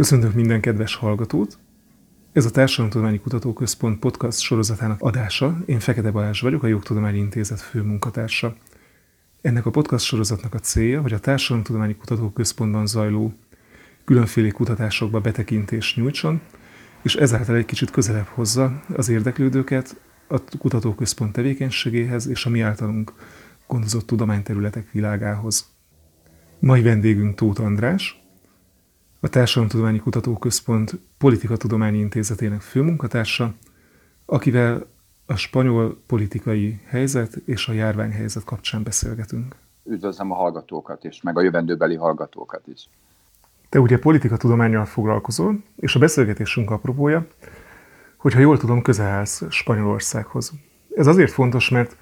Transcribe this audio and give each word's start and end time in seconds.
Köszöntök 0.00 0.34
minden 0.34 0.60
kedves 0.60 0.94
hallgatót! 0.94 1.58
Ez 2.32 2.44
a 2.44 2.50
Társadalomtudományi 2.50 3.18
Kutatóközpont 3.18 3.98
podcast 3.98 4.38
sorozatának 4.38 5.00
adása. 5.02 5.58
Én 5.66 5.78
Fekete 5.78 6.10
Balázs 6.10 6.40
vagyok, 6.40 6.62
a 6.62 6.66
Jogtudományi 6.66 7.18
Intézet 7.18 7.60
főmunkatársa. 7.60 8.54
Ennek 9.40 9.66
a 9.66 9.70
podcast 9.70 10.04
sorozatnak 10.04 10.54
a 10.54 10.58
célja, 10.58 11.00
hogy 11.00 11.12
a 11.12 11.18
Társadalomtudományi 11.18 11.94
Kutatóközpontban 11.94 12.86
zajló 12.86 13.34
különféle 14.04 14.50
kutatásokba 14.50 15.20
betekintést 15.20 15.96
nyújtson, 15.96 16.40
és 17.02 17.14
ezáltal 17.14 17.56
egy 17.56 17.66
kicsit 17.66 17.90
közelebb 17.90 18.26
hozza 18.26 18.82
az 18.96 19.08
érdeklődőket 19.08 20.00
a 20.26 20.40
kutatóközpont 20.58 21.32
tevékenységéhez 21.32 22.26
és 22.26 22.46
a 22.46 22.50
mi 22.50 22.60
általunk 22.60 23.12
gondozott 23.66 24.06
tudományterületek 24.06 24.90
világához. 24.92 25.66
Mai 26.58 26.82
vendégünk 26.82 27.34
Tóth 27.34 27.60
András, 27.60 28.20
a 29.20 29.28
Társadalomtudományi 29.28 29.98
Kutatóközpont 29.98 30.98
Politikatudományi 31.18 31.98
Intézetének 31.98 32.60
főmunkatársa, 32.60 33.54
akivel 34.26 34.86
a 35.26 35.36
spanyol 35.36 36.02
politikai 36.06 36.80
helyzet 36.86 37.36
és 37.44 37.68
a 37.68 37.72
járványhelyzet 37.72 38.44
kapcsán 38.44 38.82
beszélgetünk. 38.82 39.54
Üdvözlöm 39.84 40.30
a 40.30 40.34
hallgatókat 40.34 41.04
is, 41.04 41.22
meg 41.22 41.38
a 41.38 41.42
jövendőbeli 41.42 41.94
hallgatókat 41.94 42.66
is. 42.66 42.88
Te 43.68 43.80
ugye 43.80 43.98
politikatudományjal 43.98 44.84
foglalkozol, 44.84 45.62
és 45.76 45.94
a 45.94 45.98
beszélgetésünk 45.98 46.70
apropója, 46.70 47.26
hogyha 48.16 48.40
jól 48.40 48.58
tudom, 48.58 48.82
közel 48.82 49.06
állsz 49.06 49.42
Spanyolországhoz. 49.50 50.52
Ez 50.94 51.06
azért 51.06 51.32
fontos, 51.32 51.68
mert 51.68 51.96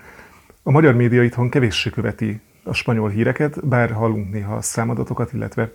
a 0.63 0.71
magyar 0.71 0.95
média 0.95 1.23
itthon 1.23 1.51
kevéssé 1.51 1.91
követi 1.91 2.41
a 2.63 2.73
spanyol 2.73 3.09
híreket, 3.09 3.67
bár 3.67 3.91
hallunk 3.91 4.33
néha 4.33 4.55
a 4.55 4.63
számadatokat, 4.63 5.33
illetve 5.33 5.73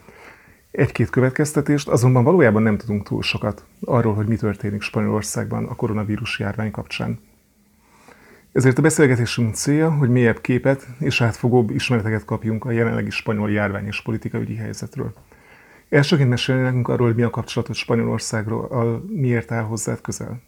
egy-két 0.74 1.10
következtetést, 1.10 1.88
azonban 1.88 2.24
valójában 2.24 2.62
nem 2.62 2.78
tudunk 2.78 3.08
túl 3.08 3.22
sokat 3.22 3.66
arról, 3.86 4.14
hogy 4.14 4.28
mi 4.28 4.36
történik 4.36 4.82
Spanyolországban 4.82 5.66
a 5.66 5.76
koronavírus 5.76 6.40
járvány 6.40 6.72
kapcsán. 6.72 7.20
Ezért 8.52 8.78
a 8.78 8.82
beszélgetésünk 8.82 9.56
célja, 9.56 9.92
hogy 9.92 10.10
mélyebb 10.10 10.42
képet 10.42 10.88
és 11.00 11.22
átfogóbb 11.22 11.70
ismereteket 11.70 12.26
kapjunk 12.26 12.66
a 12.66 12.72
jelenlegi 12.72 13.10
spanyol 13.10 13.52
járvány 13.52 13.86
és 13.86 14.02
politikaügyi 14.02 14.56
helyzetről. 14.56 15.14
Elsőként 15.90 16.30
mesélni 16.30 16.62
nekünk 16.62 16.88
arról, 16.88 17.08
hogy 17.08 17.16
mi 17.16 17.24
a 17.24 17.30
kapcsolatot 17.30 17.76
Spanyolországról, 17.76 19.04
miért 19.08 19.52
áll 19.52 19.64
hozzád 19.64 20.02
közel? 20.02 20.42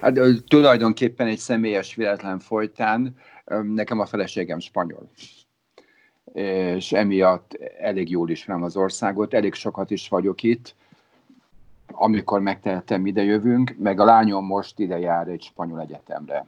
Hát 0.00 0.18
tulajdonképpen 0.48 1.26
egy 1.26 1.38
személyes 1.38 1.94
véletlen 1.94 2.38
folytán 2.38 3.16
nekem 3.74 4.00
a 4.00 4.06
feleségem 4.06 4.58
spanyol 4.58 5.10
és 6.36 6.92
emiatt 6.92 7.58
elég 7.80 8.10
jól 8.10 8.30
ismerem 8.30 8.62
az 8.62 8.76
országot, 8.76 9.34
elég 9.34 9.54
sokat 9.54 9.90
is 9.90 10.08
vagyok 10.08 10.42
itt, 10.42 10.74
amikor 11.86 12.40
megtehetem, 12.40 13.06
ide 13.06 13.22
jövünk, 13.22 13.74
meg 13.78 14.00
a 14.00 14.04
lányom 14.04 14.46
most 14.46 14.78
ide 14.78 14.98
jár 14.98 15.28
egy 15.28 15.42
spanyol 15.42 15.80
egyetemre, 15.80 16.46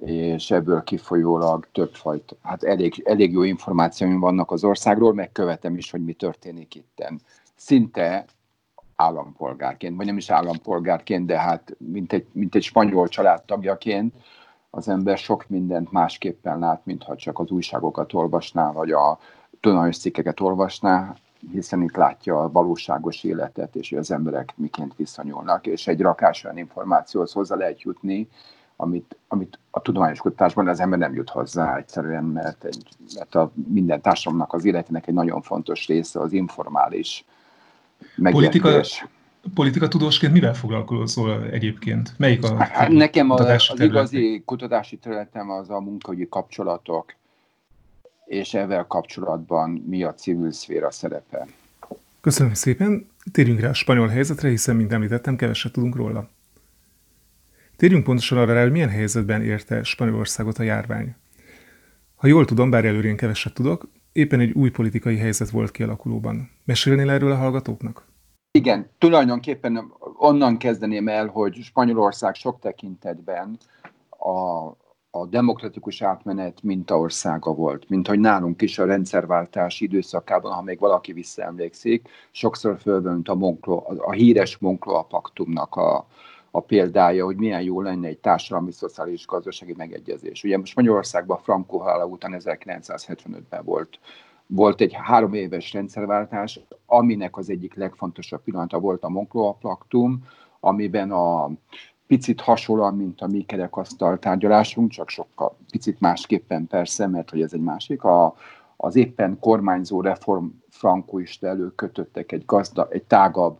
és 0.00 0.50
ebből 0.50 0.82
kifolyólag 0.82 1.66
többfajta, 1.72 2.36
hát 2.42 2.62
elég, 2.62 3.02
elég 3.04 3.32
jó 3.32 3.42
információim 3.42 4.20
vannak 4.20 4.50
az 4.50 4.64
országról, 4.64 5.14
megkövetem 5.14 5.76
is, 5.76 5.90
hogy 5.90 6.04
mi 6.04 6.12
történik 6.12 6.74
itten. 6.74 7.20
Szinte 7.54 8.24
állampolgárként, 8.96 9.96
vagy 9.96 10.06
nem 10.06 10.16
is 10.16 10.30
állampolgárként, 10.30 11.26
de 11.26 11.38
hát 11.38 11.76
mint 11.78 12.12
egy, 12.12 12.26
mint 12.32 12.54
egy 12.54 12.62
spanyol 12.62 13.08
családtagjaként, 13.08 14.14
az 14.74 14.88
ember 14.88 15.18
sok 15.18 15.48
mindent 15.48 15.92
másképpen 15.92 16.58
lát, 16.58 16.80
mintha 16.84 17.16
csak 17.16 17.38
az 17.38 17.50
újságokat 17.50 18.12
olvasná, 18.12 18.72
vagy 18.72 18.90
a 18.90 19.18
tudományos 19.60 19.98
cikkeket 19.98 20.40
olvasná, 20.40 21.14
hiszen 21.50 21.82
itt 21.82 21.96
látja 21.96 22.42
a 22.42 22.50
valóságos 22.50 23.24
életet, 23.24 23.76
és 23.76 23.88
hogy 23.88 23.98
az 23.98 24.10
emberek 24.10 24.52
miként 24.56 24.96
viszonyulnak, 24.96 25.66
és 25.66 25.86
egy 25.86 26.00
rakás 26.00 26.44
olyan 26.44 26.58
információhoz 26.58 27.32
hozzá 27.32 27.54
lehet 27.54 27.82
jutni, 27.82 28.28
amit, 28.76 29.16
amit 29.28 29.58
a 29.70 29.80
tudományos 29.80 30.18
kutatásban 30.20 30.68
az 30.68 30.80
ember 30.80 30.98
nem 30.98 31.14
jut 31.14 31.30
hozzá 31.30 31.76
egyszerűen, 31.76 32.24
mert, 32.24 32.64
egy, 32.64 32.88
mert 33.14 33.34
a 33.34 33.52
minden 33.68 34.00
társadalomnak 34.00 34.52
az 34.52 34.64
életének 34.64 35.06
egy 35.06 35.14
nagyon 35.14 35.42
fontos 35.42 35.86
része 35.86 36.20
az 36.20 36.32
informális 36.32 37.24
megértés. 38.16 38.60
Politika, 38.60 38.98
politika 39.54 39.88
tudósként 39.88 40.32
mivel 40.32 40.54
foglalkozol 40.54 41.44
egyébként? 41.50 42.14
Melyik 42.18 42.44
a 42.44 42.56
hát 42.56 42.88
Nekem 42.88 43.30
a, 43.30 43.34
az 43.34 43.66
terület? 43.66 43.90
igazi 43.90 44.42
kutatási 44.44 44.96
területem 44.96 45.50
az 45.50 45.70
a 45.70 45.80
munkaügyi 45.80 46.26
kapcsolatok, 46.28 47.14
és 48.26 48.54
ezzel 48.54 48.86
kapcsolatban 48.86 49.70
mi 49.70 50.02
a 50.02 50.14
civil 50.14 50.52
szféra 50.52 50.90
szerepe. 50.90 51.46
Köszönöm 52.20 52.54
szépen. 52.54 53.10
Térjünk 53.32 53.60
rá 53.60 53.68
a 53.68 53.74
spanyol 53.74 54.08
helyzetre, 54.08 54.48
hiszen, 54.48 54.76
mint 54.76 54.92
említettem, 54.92 55.36
keveset 55.36 55.72
tudunk 55.72 55.96
róla. 55.96 56.28
Térjünk 57.76 58.04
pontosan 58.04 58.38
arra 58.38 58.54
rá, 58.54 58.62
hogy 58.62 58.70
milyen 58.72 58.88
helyzetben 58.88 59.42
érte 59.42 59.82
Spanyolországot 59.82 60.58
a 60.58 60.62
járvány. 60.62 61.14
Ha 62.14 62.26
jól 62.26 62.44
tudom, 62.44 62.70
bár 62.70 62.84
előre 62.84 63.14
keveset 63.14 63.54
tudok, 63.54 63.88
éppen 64.12 64.40
egy 64.40 64.52
új 64.52 64.70
politikai 64.70 65.16
helyzet 65.16 65.50
volt 65.50 65.70
kialakulóban. 65.70 66.50
Mesélnél 66.64 67.10
erről 67.10 67.32
a 67.32 67.36
hallgatóknak? 67.36 68.04
Igen, 68.54 68.90
tulajdonképpen 68.98 69.92
onnan 70.16 70.58
kezdeném 70.58 71.08
el, 71.08 71.26
hogy 71.26 71.54
Spanyolország 71.54 72.34
sok 72.34 72.58
tekintetben 72.58 73.58
a, 74.08 74.66
a 75.10 75.26
demokratikus 75.26 76.02
átmenet 76.02 76.62
mintaországa 76.62 77.54
volt, 77.54 77.88
mint 77.88 78.06
hogy 78.06 78.18
nálunk 78.18 78.62
is 78.62 78.78
a 78.78 78.84
rendszerváltás 78.84 79.80
időszakában, 79.80 80.52
ha 80.52 80.62
még 80.62 80.78
valaki 80.78 81.12
visszaemlékszik, 81.12 82.08
sokszor 82.30 82.78
fölvönt 82.78 83.28
a, 83.28 83.34
Monclo, 83.34 83.76
a, 83.76 83.94
a 83.98 84.12
híres 84.12 84.58
Moncloa 84.58 85.02
paktumnak 85.02 85.74
a, 85.74 86.06
a 86.50 86.60
példája, 86.60 87.24
hogy 87.24 87.36
milyen 87.36 87.62
jó 87.62 87.80
lenne 87.80 88.08
egy 88.08 88.18
társadalmi, 88.18 88.72
szociális, 88.72 89.26
gazdasági 89.26 89.74
megegyezés. 89.76 90.44
Ugye 90.44 90.58
most 90.58 90.76
Magyarországban 90.76 91.38
Franco 91.38 91.78
halála 91.78 92.06
után 92.06 92.34
1975-ben 92.38 93.64
volt 93.64 93.98
volt 94.46 94.80
egy 94.80 94.92
három 94.92 95.32
éves 95.32 95.72
rendszerváltás, 95.72 96.60
aminek 96.86 97.36
az 97.36 97.50
egyik 97.50 97.74
legfontosabb 97.74 98.42
pillanata 98.42 98.78
volt 98.78 99.02
a 99.02 99.08
Moncloa 99.08 99.52
Plaktum, 99.52 100.24
amiben 100.60 101.10
a 101.10 101.50
picit 102.06 102.40
hasonlóan, 102.40 102.96
mint 102.96 103.20
a 103.20 103.26
mi 103.26 103.42
kerekasztal 103.42 104.18
tárgyalásunk, 104.18 104.90
csak 104.90 105.08
sokkal 105.08 105.56
picit 105.70 106.00
másképpen 106.00 106.66
persze, 106.66 107.06
mert 107.06 107.30
hogy 107.30 107.42
ez 107.42 107.52
egy 107.52 107.60
másik, 107.60 108.04
a, 108.04 108.34
az 108.76 108.96
éppen 108.96 109.38
kormányzó 109.40 110.00
reform 110.00 110.46
frankoista 110.68 111.46
elő 111.46 111.74
kötöttek 111.74 112.32
egy, 112.32 112.44
gazda, 112.46 112.88
egy 112.90 113.02
tágabb 113.02 113.58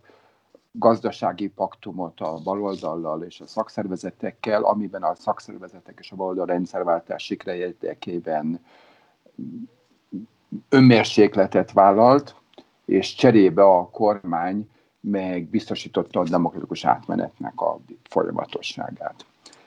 gazdasági 0.73 1.49
paktumot 1.49 2.21
a 2.21 2.41
baloldallal 2.45 3.23
és 3.23 3.41
a 3.41 3.47
szakszervezetekkel, 3.47 4.63
amiben 4.63 5.03
a 5.03 5.15
szakszervezetek 5.15 5.99
és 6.01 6.13
a 6.13 6.17
baloldal 6.17 6.47
rendszerváltás 6.47 7.25
sikre 7.25 7.57
érdekében 7.57 8.61
önmérsékletet 10.69 11.73
vállalt, 11.73 12.35
és 12.85 13.15
cserébe 13.15 13.63
a 13.63 13.89
kormány 13.91 14.69
meg 15.01 15.45
biztosította 15.45 16.21
a 16.21 16.25
demokratikus 16.25 16.85
átmenetnek 16.85 17.61
a 17.61 17.79
folyamatosságát. 18.03 19.27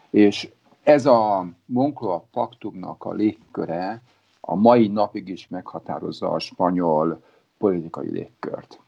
És 0.09 0.50
ez 0.84 1.06
a 1.06 1.47
Moncloa 1.66 2.25
paktumnak 2.31 3.03
a 3.03 3.13
légköre 3.13 4.01
a 4.41 4.56
mai 4.56 4.88
napig 4.88 5.28
is 5.28 5.47
meghatározza 5.47 6.31
a 6.31 6.40
spanyol 6.40 7.22
politikai 7.57 8.09
légkört, 8.12 8.79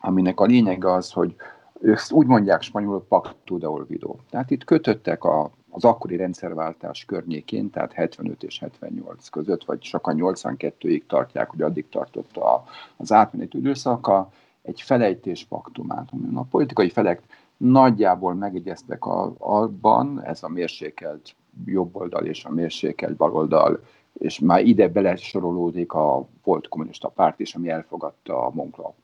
aminek 0.00 0.40
a 0.40 0.44
lényege 0.44 0.92
az, 0.92 1.12
hogy 1.12 1.34
ők 1.80 1.98
úgy 2.10 2.26
mondják 2.26 2.62
spanyolul 2.62 3.04
pacto 3.08 3.58
de 3.58 3.68
olvido. 3.68 4.14
Tehát 4.30 4.50
itt 4.50 4.64
kötöttek 4.64 5.24
a 5.24 5.50
az 5.76 5.84
akkori 5.84 6.16
rendszerváltás 6.16 7.04
környékén, 7.04 7.70
tehát 7.70 7.92
75 7.92 8.42
és 8.42 8.58
78 8.58 9.28
között, 9.28 9.64
vagy 9.64 9.82
sokan 9.82 10.16
82-ig 10.18 11.02
tartják, 11.06 11.50
hogy 11.50 11.62
addig 11.62 11.88
tartott 11.88 12.36
a, 12.36 12.64
az 12.96 13.12
átmeneti 13.12 13.58
időszaka, 13.58 14.30
egy 14.62 14.80
felejtés 14.80 15.44
paktumát, 15.44 16.08
a 16.34 16.42
politikai 16.42 16.88
felek 16.88 17.22
nagyjából 17.56 18.34
megegyeztek 18.34 19.06
a, 19.06 19.34
abban, 19.38 20.22
ez 20.24 20.42
a 20.42 20.48
mérsékelt 20.48 21.34
jobboldal 21.64 22.24
és 22.24 22.44
a 22.44 22.50
mérsékelt 22.50 23.16
baloldal, 23.16 23.80
és 24.12 24.38
már 24.38 24.64
ide 24.64 24.88
belesorolódik 24.88 25.92
a 25.92 26.26
volt 26.44 26.68
kommunista 26.68 27.08
párt 27.08 27.40
is, 27.40 27.54
ami 27.54 27.68
elfogadta 27.68 28.46
a 28.46 28.50
Moncloa 28.54 28.94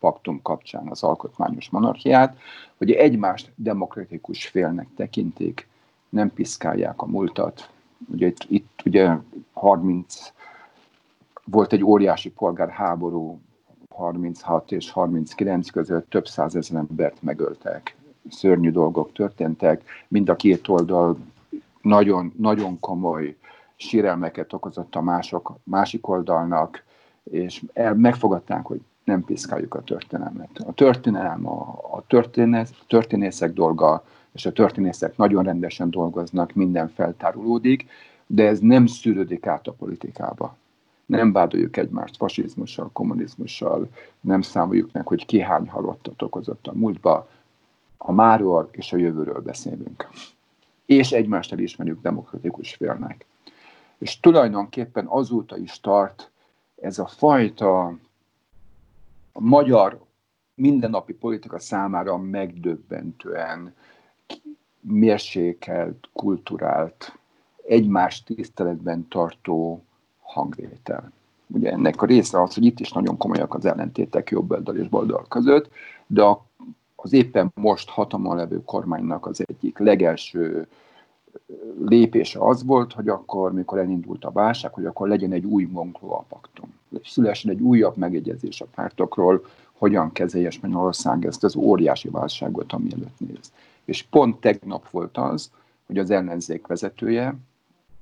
paktum 0.00 0.42
kapcsán 0.42 0.88
az 0.88 1.02
alkotmányos 1.02 1.70
monarchiát, 1.70 2.38
hogy 2.76 2.90
egymást 2.90 3.52
demokratikus 3.54 4.46
félnek 4.46 4.88
tekintik, 4.96 5.68
nem 6.08 6.32
piszkálják 6.32 7.02
a 7.02 7.06
múltat. 7.06 7.70
Ugye 8.12 8.26
itt, 8.26 8.46
itt 8.48 8.82
ugye 8.84 9.16
30, 9.52 10.32
volt 11.44 11.72
egy 11.72 11.84
óriási 11.84 12.30
polgárháború 12.30 13.40
36 13.88 14.72
és 14.72 14.90
39 14.90 15.70
között 15.70 16.10
több 16.10 16.26
százezer 16.26 16.78
embert 16.78 17.22
megöltek. 17.22 17.96
Szörnyű 18.30 18.70
dolgok 18.70 19.12
történtek, 19.12 19.84
mind 20.08 20.28
a 20.28 20.36
két 20.36 20.68
oldal 20.68 21.16
nagyon, 21.80 22.32
nagyon 22.36 22.80
komoly 22.80 23.36
sérelmeket 23.76 24.52
okozott 24.52 24.94
a 24.94 25.00
mások, 25.00 25.56
másik 25.62 26.08
oldalnak, 26.08 26.84
és 27.22 27.64
el, 27.72 27.94
megfogadták, 27.94 28.66
hogy 28.66 28.80
nem 29.04 29.24
piszkáljuk 29.24 29.74
a 29.74 29.82
történelmet. 29.82 30.50
A 30.66 30.72
történelem 30.72 31.48
a, 31.48 31.78
a 31.90 32.04
történész, 32.06 32.70
történészek 32.86 33.52
dolga, 33.52 34.04
és 34.36 34.46
a 34.46 34.52
történészek 34.52 35.16
nagyon 35.16 35.44
rendesen 35.44 35.90
dolgoznak, 35.90 36.52
minden 36.52 36.88
feltárulódik, 36.88 37.86
de 38.26 38.46
ez 38.46 38.58
nem 38.58 38.86
szűrődik 38.86 39.46
át 39.46 39.66
a 39.66 39.72
politikába. 39.72 40.56
Nem 41.06 41.32
vádoljuk 41.32 41.76
egymást 41.76 42.16
fasizmussal, 42.16 42.90
kommunizmussal, 42.92 43.88
nem 44.20 44.42
számoljuk 44.42 44.92
meg, 44.92 45.06
hogy 45.06 45.26
ki 45.26 45.40
hány 45.40 45.68
halottat 45.68 46.22
okozott 46.22 46.66
a 46.66 46.74
múltba. 46.74 47.28
A 47.96 48.12
máról 48.12 48.68
és 48.72 48.92
a 48.92 48.96
jövőről 48.96 49.40
beszélünk. 49.40 50.08
És 50.86 51.12
egymást 51.12 51.52
elismerjük 51.52 52.02
demokratikus 52.02 52.74
félnek. 52.74 53.26
És 53.98 54.20
tulajdonképpen 54.20 55.06
azóta 55.06 55.56
is 55.56 55.80
tart 55.80 56.30
ez 56.80 56.98
a 56.98 57.06
fajta 57.06 57.84
a 59.32 59.40
magyar 59.40 60.04
mindennapi 60.54 61.12
politika 61.12 61.58
számára 61.58 62.16
megdöbbentően 62.16 63.74
mérsékelt, 64.80 66.08
kulturált, 66.12 67.18
egymást 67.66 68.26
tiszteletben 68.26 69.08
tartó 69.08 69.82
hangvétel. 70.20 71.12
Ugye 71.46 71.70
ennek 71.70 72.02
a 72.02 72.06
része 72.06 72.42
az, 72.42 72.54
hogy 72.54 72.64
itt 72.64 72.80
is 72.80 72.92
nagyon 72.92 73.16
komolyak 73.16 73.54
az 73.54 73.64
ellentétek 73.64 74.30
jobb 74.30 74.50
oldal 74.50 74.76
és 74.76 74.88
baloldal 74.88 75.26
között, 75.28 75.68
de 76.06 76.22
az 76.96 77.12
éppen 77.12 77.52
most 77.54 77.88
hatalmon 77.88 78.36
levő 78.36 78.62
kormánynak 78.64 79.26
az 79.26 79.44
egyik 79.46 79.78
legelső 79.78 80.66
lépése 81.84 82.38
az 82.40 82.64
volt, 82.64 82.92
hogy 82.92 83.08
akkor, 83.08 83.52
mikor 83.52 83.78
elindult 83.78 84.24
a 84.24 84.30
válság, 84.30 84.72
hogy 84.72 84.86
akkor 84.86 85.08
legyen 85.08 85.32
egy 85.32 85.44
új 85.44 85.64
Moncloa 85.64 86.24
paktum. 86.28 86.74
Szülessen 87.04 87.50
egy 87.50 87.60
újabb 87.60 87.96
megegyezés 87.96 88.60
a 88.60 88.66
pártokról, 88.74 89.44
hogyan 89.72 90.12
kezelje 90.12 90.50
Spanyolország 90.50 91.26
ezt 91.26 91.44
az 91.44 91.56
óriási 91.56 92.08
válságot, 92.08 92.72
ami 92.72 92.92
előtt 92.92 93.18
néz. 93.18 93.52
És 93.86 94.02
pont 94.02 94.40
tegnap 94.40 94.90
volt 94.90 95.16
az, 95.16 95.50
hogy 95.86 95.98
az 95.98 96.10
ellenzék 96.10 96.66
vezetője, 96.66 97.34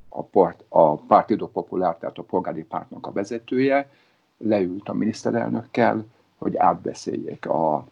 a, 0.08 0.22
part, 0.22 0.64
a 0.69 0.96
Partido 0.96 1.48
Popular, 1.48 1.96
tehát 1.98 2.19
a 2.19 2.22
polgári 2.22 2.62
pártnak 2.62 3.06
a 3.06 3.12
vezetője, 3.12 3.90
leült 4.38 4.88
a 4.88 4.92
miniszterelnökkel, 4.92 6.04
hogy 6.36 6.56
átbeszéljék 6.56 7.46
a 7.46 7.86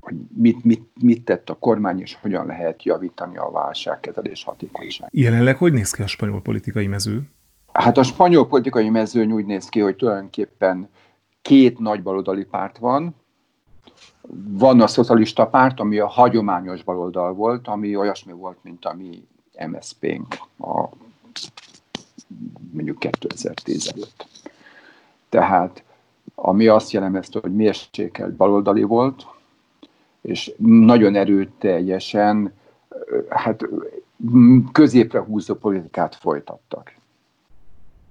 hogy 0.00 0.16
mit, 0.34 0.64
mit, 0.64 0.90
mit 1.00 1.24
tett 1.24 1.50
a 1.50 1.54
kormány, 1.54 2.00
és 2.00 2.18
hogyan 2.20 2.46
lehet 2.46 2.82
javítani 2.82 3.36
a 3.36 3.50
válságkezelés 3.50 4.44
hatékonyságát. 4.44 5.14
Jelenleg 5.14 5.56
hogy 5.56 5.72
néz 5.72 5.90
ki 5.90 6.02
a 6.02 6.06
spanyol 6.06 6.42
politikai 6.42 6.86
mező? 6.86 7.22
Hát 7.72 7.98
a 7.98 8.02
spanyol 8.02 8.46
politikai 8.46 8.88
mezőny 8.88 9.32
úgy 9.32 9.46
néz 9.46 9.68
ki, 9.68 9.80
hogy 9.80 9.96
tulajdonképpen 9.96 10.88
két 11.42 11.78
nagy 11.78 12.02
baloldali 12.02 12.44
párt 12.44 12.78
van. 12.78 13.14
Van 14.34 14.80
a 14.80 14.86
szocialista 14.86 15.46
párt, 15.46 15.80
ami 15.80 15.98
a 15.98 16.06
hagyományos 16.06 16.82
baloldal 16.82 17.32
volt, 17.32 17.68
ami 17.68 17.96
olyasmi 17.96 18.32
volt, 18.32 18.58
mint 18.62 18.84
a 18.84 18.94
mi 18.94 19.26
MSZP-nk 19.66 20.34
a 20.58 20.88
mondjuk 22.72 22.98
2010 22.98 23.92
előtt. 23.94 24.26
Tehát 25.28 25.82
ami 26.34 26.66
azt 26.66 26.90
jellemezte, 26.90 27.38
hogy 27.40 27.54
mérsékelt 27.54 28.32
baloldali 28.32 28.82
volt, 28.82 29.26
és 30.20 30.52
nagyon 30.58 31.14
erőteljesen 31.14 32.52
hát 33.28 33.64
középre 34.72 35.20
húzó 35.20 35.54
politikát 35.54 36.14
folytattak. 36.14 36.94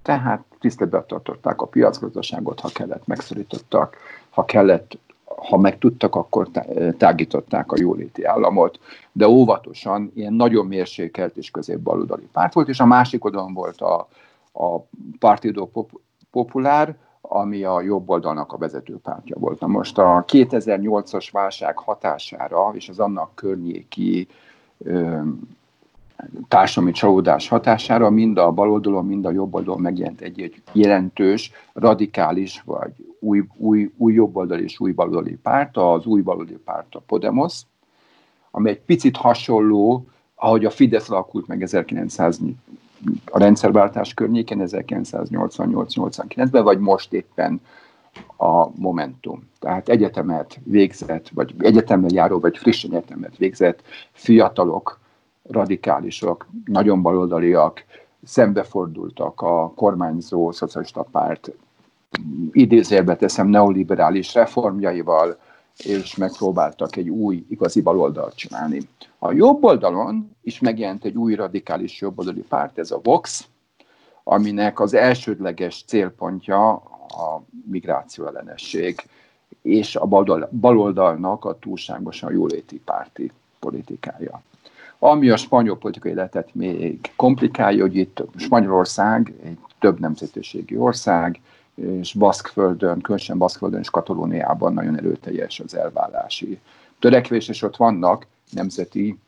Tehát 0.01 0.43
tiszteletben 0.59 1.03
tartották 1.07 1.61
a 1.61 1.65
piacgazdaságot, 1.67 2.59
ha 2.59 2.69
kellett, 2.73 3.07
megszorítottak, 3.07 3.97
ha 4.29 4.45
kellett, 4.45 4.97
ha 5.37 5.57
meg 5.57 5.77
tudtak, 5.77 6.15
akkor 6.15 6.49
tágították 6.97 7.71
a 7.71 7.75
jóléti 7.79 8.23
államot, 8.23 8.79
de 9.11 9.27
óvatosan, 9.27 10.11
ilyen 10.15 10.33
nagyon 10.33 10.65
mérsékelt 10.65 11.37
és 11.37 11.51
középbaloldali 11.51 12.27
párt 12.31 12.53
volt, 12.53 12.67
és 12.67 12.79
a 12.79 12.85
másik 12.85 13.25
oldalon 13.25 13.53
volt 13.53 13.81
a, 13.81 14.07
a 14.53 14.79
Partido 15.19 15.69
Popular, 16.31 16.95
ami 17.21 17.63
a 17.63 17.81
jobb 17.81 18.09
oldalnak 18.09 18.53
a 18.53 18.57
vezetőpártja 18.57 19.35
volt. 19.39 19.59
Na 19.59 19.67
most 19.67 19.97
a 19.97 20.25
2008-as 20.27 21.27
válság 21.31 21.77
hatására 21.77 22.71
és 22.73 22.89
az 22.89 22.99
annak 22.99 23.35
környéki 23.35 24.27
társadalmi 26.47 26.91
csalódás 26.91 27.47
hatására 27.47 28.09
mind 28.09 28.37
a 28.37 28.51
baloldalon, 28.51 29.05
mind 29.05 29.25
a 29.25 29.31
jobb 29.31 29.53
oldalon 29.53 29.81
megjelent 29.81 30.21
egy, 30.21 30.41
egy 30.41 30.61
jelentős, 30.71 31.51
radikális, 31.73 32.61
vagy 32.65 32.91
új, 33.19 33.43
új, 33.57 33.91
új 33.97 34.13
jobboldali 34.13 34.63
és 34.63 34.79
új 34.79 34.91
baloldali 34.91 35.35
párt, 35.35 35.77
az 35.77 36.05
új 36.05 36.21
baloldali 36.21 36.57
párt 36.57 36.95
a 36.95 36.99
Podemos, 36.99 37.61
ami 38.51 38.69
egy 38.69 38.79
picit 38.79 39.17
hasonló, 39.17 40.05
ahogy 40.35 40.65
a 40.65 40.69
Fidesz 40.69 41.09
alakult 41.09 41.47
meg 41.47 41.61
1900 41.61 42.39
a 43.25 43.39
rendszerváltás 43.39 44.13
környéken 44.13 44.59
1988-89-ben, 44.61 46.63
vagy 46.63 46.79
most 46.79 47.13
éppen 47.13 47.61
a 48.37 48.79
Momentum. 48.79 49.49
Tehát 49.59 49.89
egyetemet 49.89 50.59
végzett, 50.63 51.29
vagy 51.29 51.55
egyetemmel 51.59 52.09
járó, 52.13 52.39
vagy 52.39 52.57
friss 52.57 52.83
egyetemet 52.83 53.37
végzett 53.37 53.81
fiatalok, 54.11 54.99
radikálisok, 55.49 56.47
nagyon 56.65 57.01
baloldaliak, 57.01 57.83
szembefordultak 58.23 59.41
a 59.41 59.71
kormányzó 59.75 60.51
szocialista 60.51 61.05
párt 61.11 61.51
idézérbe 62.51 63.15
teszem 63.15 63.47
neoliberális 63.47 64.33
reformjaival, 64.33 65.37
és 65.77 66.15
megpróbáltak 66.15 66.95
egy 66.95 67.09
új, 67.09 67.45
igazi 67.49 67.81
baloldalt 67.81 68.35
csinálni. 68.35 68.79
A 69.19 69.31
jobb 69.31 69.63
oldalon 69.63 70.35
is 70.41 70.59
megjelent 70.59 71.05
egy 71.05 71.15
új 71.15 71.35
radikális 71.35 72.01
jobboldali 72.01 72.41
párt, 72.41 72.77
ez 72.77 72.91
a 72.91 72.99
Vox, 73.03 73.47
aminek 74.23 74.79
az 74.79 74.93
elsődleges 74.93 75.83
célpontja 75.87 76.71
a 77.07 77.43
migráció 77.69 78.25
ellenesség, 78.25 79.07
és 79.61 79.95
a 79.95 80.05
baloldalnak 80.51 81.45
a 81.45 81.59
túlságosan 81.59 82.31
jóléti 82.31 82.79
párti 82.79 83.31
politikája. 83.59 84.41
Ami 84.99 85.29
a 85.29 85.37
spanyol 85.37 85.77
politikai 85.77 86.11
életet 86.11 86.55
még 86.55 86.99
komplikálja, 87.15 87.81
hogy 87.81 87.95
itt 87.95 88.23
Spanyolország 88.35 89.33
egy 89.43 89.57
több 89.79 89.99
nemzetiségi 89.99 90.77
ország, 90.77 91.39
és 91.77 92.13
Baszkföldön, 92.13 93.01
különösen 93.01 93.37
Baszkföldön 93.37 93.79
és 93.79 93.89
Katalóniában 93.89 94.73
nagyon 94.73 94.97
erőteljes 94.97 95.59
az 95.59 95.75
elvállási 95.75 96.59
törekvés, 96.99 97.47
és 97.47 97.61
ott 97.61 97.75
vannak 97.75 98.27
nemzeti 98.51 99.19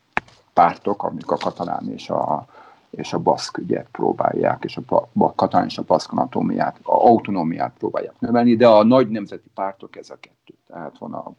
pártok, 0.52 1.02
amik 1.02 1.30
a 1.30 1.36
katalán 1.36 1.90
és 1.90 2.10
a, 2.10 2.46
és 2.90 3.12
a 3.12 3.18
baszk 3.18 3.58
ügyet 3.58 3.88
próbálják, 3.92 4.64
és 4.64 4.76
a, 4.86 5.08
a 5.18 5.34
katalán 5.34 5.66
és 5.66 5.78
a 5.78 5.82
baszk 5.86 6.12
anatómiát, 6.12 6.78
a 6.82 6.92
autonómiát 6.92 7.72
próbálják 7.78 8.14
növelni, 8.18 8.56
de 8.56 8.68
a 8.68 8.84
nagy 8.84 9.08
nemzeti 9.08 9.48
pártok 9.54 9.96
ez 9.96 10.10
a 10.10 10.16
kettő. 10.20 10.54
Tehát 10.66 10.98
van 10.98 11.12
a, 11.14 11.32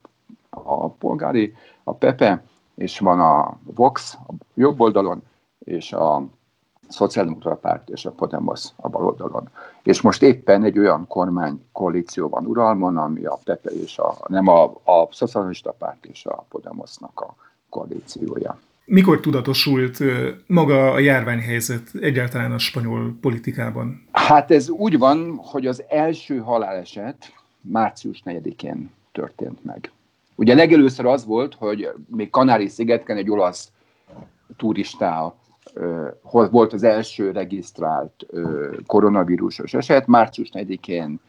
a 0.49 0.89
polgári, 0.89 1.53
a 1.83 1.93
PEPE, 1.93 2.43
és 2.75 2.99
van 2.99 3.19
a 3.19 3.57
Vox 3.63 4.17
a 4.27 4.33
jobb 4.53 4.79
oldalon, 4.79 5.23
és 5.59 5.93
a 5.93 6.23
Szociáldemokrata 6.91 7.55
Párt 7.55 7.89
és 7.89 8.05
a 8.05 8.11
Podemos 8.11 8.65
a 8.75 8.89
bal 8.89 9.05
oldalon. 9.05 9.49
És 9.83 10.01
most 10.01 10.23
éppen 10.23 10.63
egy 10.63 10.79
olyan 10.79 11.07
kormány 11.07 11.65
koalíció 11.71 12.29
van 12.29 12.45
uralmon, 12.45 12.97
ami 12.97 13.25
a 13.25 13.39
PEPE 13.43 13.69
és 13.69 13.97
a, 13.97 14.17
nem 14.27 14.47
a, 14.47 14.63
a 14.63 15.07
Szocialista 15.11 15.71
Párt 15.71 16.05
és 16.05 16.25
a 16.25 16.45
Podemosnak 16.49 17.19
a 17.19 17.35
koalíciója. 17.69 18.59
Mikor 18.85 19.19
tudatosult 19.19 19.99
maga 20.47 20.91
a 20.91 20.99
járványhelyzet 20.99 21.89
egyáltalán 21.99 22.51
a 22.51 22.57
spanyol 22.57 23.17
politikában? 23.21 24.07
Hát 24.11 24.51
ez 24.51 24.69
úgy 24.69 24.97
van, 24.97 25.35
hogy 25.43 25.67
az 25.67 25.83
első 25.87 26.37
haláleset 26.37 27.33
március 27.61 28.21
4-én 28.25 28.91
történt 29.11 29.63
meg. 29.63 29.91
Ugye 30.35 30.53
legelőször 30.53 31.05
az 31.05 31.25
volt, 31.25 31.55
hogy 31.55 31.89
még 32.07 32.29
Kanári-szigetken 32.29 33.17
egy 33.17 33.29
olasz 33.29 33.71
turistá 34.57 35.33
volt 36.51 36.73
az 36.73 36.83
első 36.83 37.31
regisztrált 37.31 38.25
koronavírusos 38.85 39.73
eset, 39.73 40.07
március 40.07 40.49
4-én 40.53 41.19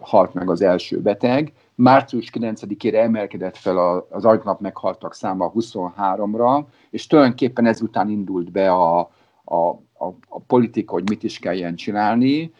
halt 0.00 0.34
meg 0.34 0.50
az 0.50 0.62
első 0.62 1.00
beteg, 1.00 1.52
március 1.74 2.30
9-ére 2.34 2.94
emelkedett 2.94 3.56
fel 3.56 4.06
az 4.10 4.24
agynap 4.24 4.60
meghaltak 4.60 5.14
száma 5.14 5.52
23-ra, 5.54 6.64
és 6.90 7.06
tulajdonképpen 7.06 7.66
ezután 7.66 8.08
indult 8.08 8.50
be 8.50 8.70
a, 8.70 8.98
a, 9.44 9.68
a, 9.98 10.06
a 10.28 10.40
politika, 10.46 10.92
hogy 10.92 11.08
mit 11.08 11.22
is 11.22 11.38
kelljen 11.38 11.74
csinálni. 11.74 12.52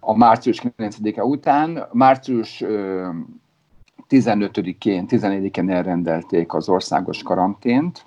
A 0.00 0.16
március 0.16 0.62
9-e 0.78 1.24
után, 1.24 1.88
március 1.92 2.62
15-én, 4.08 5.06
14-én 5.08 5.70
elrendelték 5.70 6.54
az 6.54 6.68
országos 6.68 7.22
karantént, 7.22 8.04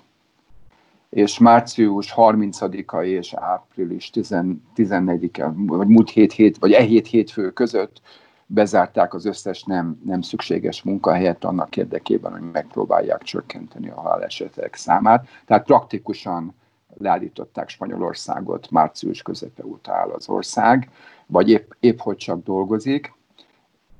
és 1.16 1.38
március 1.38 2.14
30-a 2.16 3.02
és 3.02 3.34
április 3.34 4.10
14-e, 4.14 5.52
vagy 5.56 5.88
múlt 5.88 6.10
hét 6.10 6.32
hét, 6.32 6.58
vagy 6.58 6.72
e 6.72 6.82
hét 6.82 7.06
hétfő 7.06 7.50
között 7.50 8.00
bezárták 8.46 9.14
az 9.14 9.24
összes 9.24 9.62
nem, 9.62 10.00
nem 10.04 10.20
szükséges 10.20 10.82
munkahelyet 10.82 11.44
annak 11.44 11.76
érdekében, 11.76 12.32
hogy 12.32 12.50
megpróbálják 12.52 13.22
csökkenteni 13.22 13.88
a 13.88 14.00
halálesetek 14.00 14.74
számát. 14.74 15.28
Tehát 15.46 15.64
praktikusan 15.64 16.54
leállították 16.98 17.68
Spanyolországot, 17.68 18.70
március 18.70 19.22
közepe 19.22 19.66
óta 19.66 19.92
áll 19.92 20.10
az 20.10 20.28
ország, 20.28 20.90
vagy 21.26 21.48
épp, 21.48 21.70
épp 21.80 21.98
hogy 21.98 22.16
csak 22.16 22.42
dolgozik, 22.42 23.14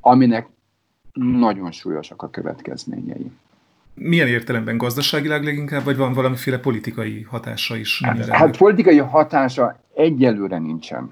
aminek 0.01 0.49
nagyon 1.13 1.71
súlyosak 1.71 2.23
a 2.23 2.31
következményei. 2.31 3.31
Milyen 3.99 4.29
értelemben 4.29 4.79
gazdaságilag 4.79 5.45
leginkább, 5.45 5.85
vagy 5.85 5.97
van 5.97 6.13
valamiféle 6.13 6.59
politikai 6.59 7.23
hatása 7.23 7.77
is? 7.77 8.03
Hát, 8.05 8.27
hát 8.27 8.57
politikai 8.57 8.99
hatása 8.99 9.81
egyelőre 9.95 10.59
nincsen. 10.59 11.11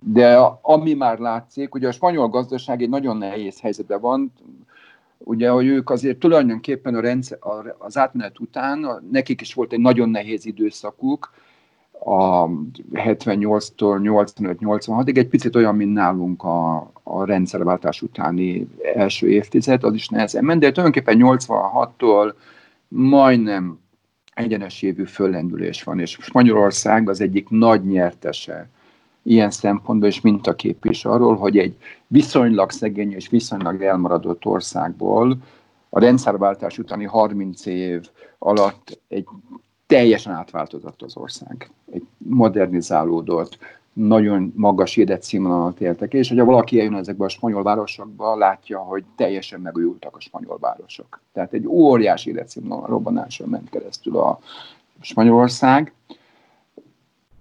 De 0.00 0.36
ami 0.62 0.94
már 0.94 1.18
látszik, 1.18 1.74
ugye 1.74 1.88
a 1.88 1.92
spanyol 1.92 2.28
gazdaság 2.28 2.82
egy 2.82 2.88
nagyon 2.88 3.16
nehéz 3.16 3.60
helyzetben 3.60 4.00
van, 4.00 4.32
ugye, 5.18 5.50
hogy 5.50 5.66
ők 5.66 5.90
azért 5.90 6.18
tulajdonképpen 6.18 6.94
a 6.94 7.00
rendszer, 7.00 7.38
az 7.78 7.96
átmenet 7.96 8.40
után, 8.40 8.86
nekik 9.10 9.40
is 9.40 9.54
volt 9.54 9.72
egy 9.72 9.80
nagyon 9.80 10.08
nehéz 10.08 10.46
időszakuk, 10.46 11.30
a 12.04 12.46
78-tól 12.92 14.00
85-86-ig, 14.02 15.16
egy 15.16 15.28
picit 15.28 15.56
olyan, 15.56 15.76
mint 15.76 15.92
nálunk 15.92 16.42
a, 16.42 16.90
a 17.02 17.24
rendszerváltás 17.24 18.02
utáni 18.02 18.68
első 18.94 19.28
évtized, 19.28 19.84
az 19.84 19.94
is 19.94 20.08
nehezen 20.08 20.44
ment, 20.44 20.60
de 20.60 20.72
tulajdonképpen 20.72 21.18
86-tól 21.20 22.32
majdnem 22.88 23.78
egyenes 24.34 24.82
évű 24.82 25.04
föllendülés 25.04 25.82
van, 25.82 26.00
és 26.00 26.18
Spanyolország 26.20 27.08
az 27.08 27.20
egyik 27.20 27.48
nagy 27.48 27.84
nyertese 27.84 28.68
ilyen 29.22 29.50
szempontból, 29.50 30.08
és 30.08 30.20
mintakép 30.20 30.84
is 30.84 31.04
arról, 31.04 31.36
hogy 31.36 31.58
egy 31.58 31.76
viszonylag 32.06 32.70
szegény 32.70 33.12
és 33.12 33.28
viszonylag 33.28 33.82
elmaradott 33.82 34.44
országból 34.44 35.36
a 35.88 36.00
rendszerváltás 36.00 36.78
utáni 36.78 37.04
30 37.04 37.66
év 37.66 38.08
alatt 38.38 39.00
egy 39.08 39.26
teljesen 39.86 40.32
átváltozott 40.32 41.02
az 41.02 41.16
ország. 41.16 41.70
Modernizálódott, 42.28 43.58
nagyon 43.92 44.52
magas 44.56 44.96
életszínvonalat 44.96 45.80
éltek, 45.80 46.12
és 46.12 46.28
hogyha 46.28 46.44
valaki 46.44 46.78
eljön 46.78 46.94
ezekbe 46.94 47.24
a 47.24 47.28
spanyol 47.28 47.62
városokba, 47.62 48.36
látja, 48.36 48.78
hogy 48.78 49.04
teljesen 49.16 49.60
megújultak 49.60 50.16
a 50.16 50.20
spanyol 50.20 50.58
városok. 50.60 51.20
Tehát 51.32 51.52
egy 51.52 51.66
óriási 51.66 52.30
életszínvonal 52.30 52.86
robbanáson 52.86 53.48
ment 53.48 53.70
keresztül 53.70 54.16
a 54.16 54.38
Spanyolország, 55.00 55.92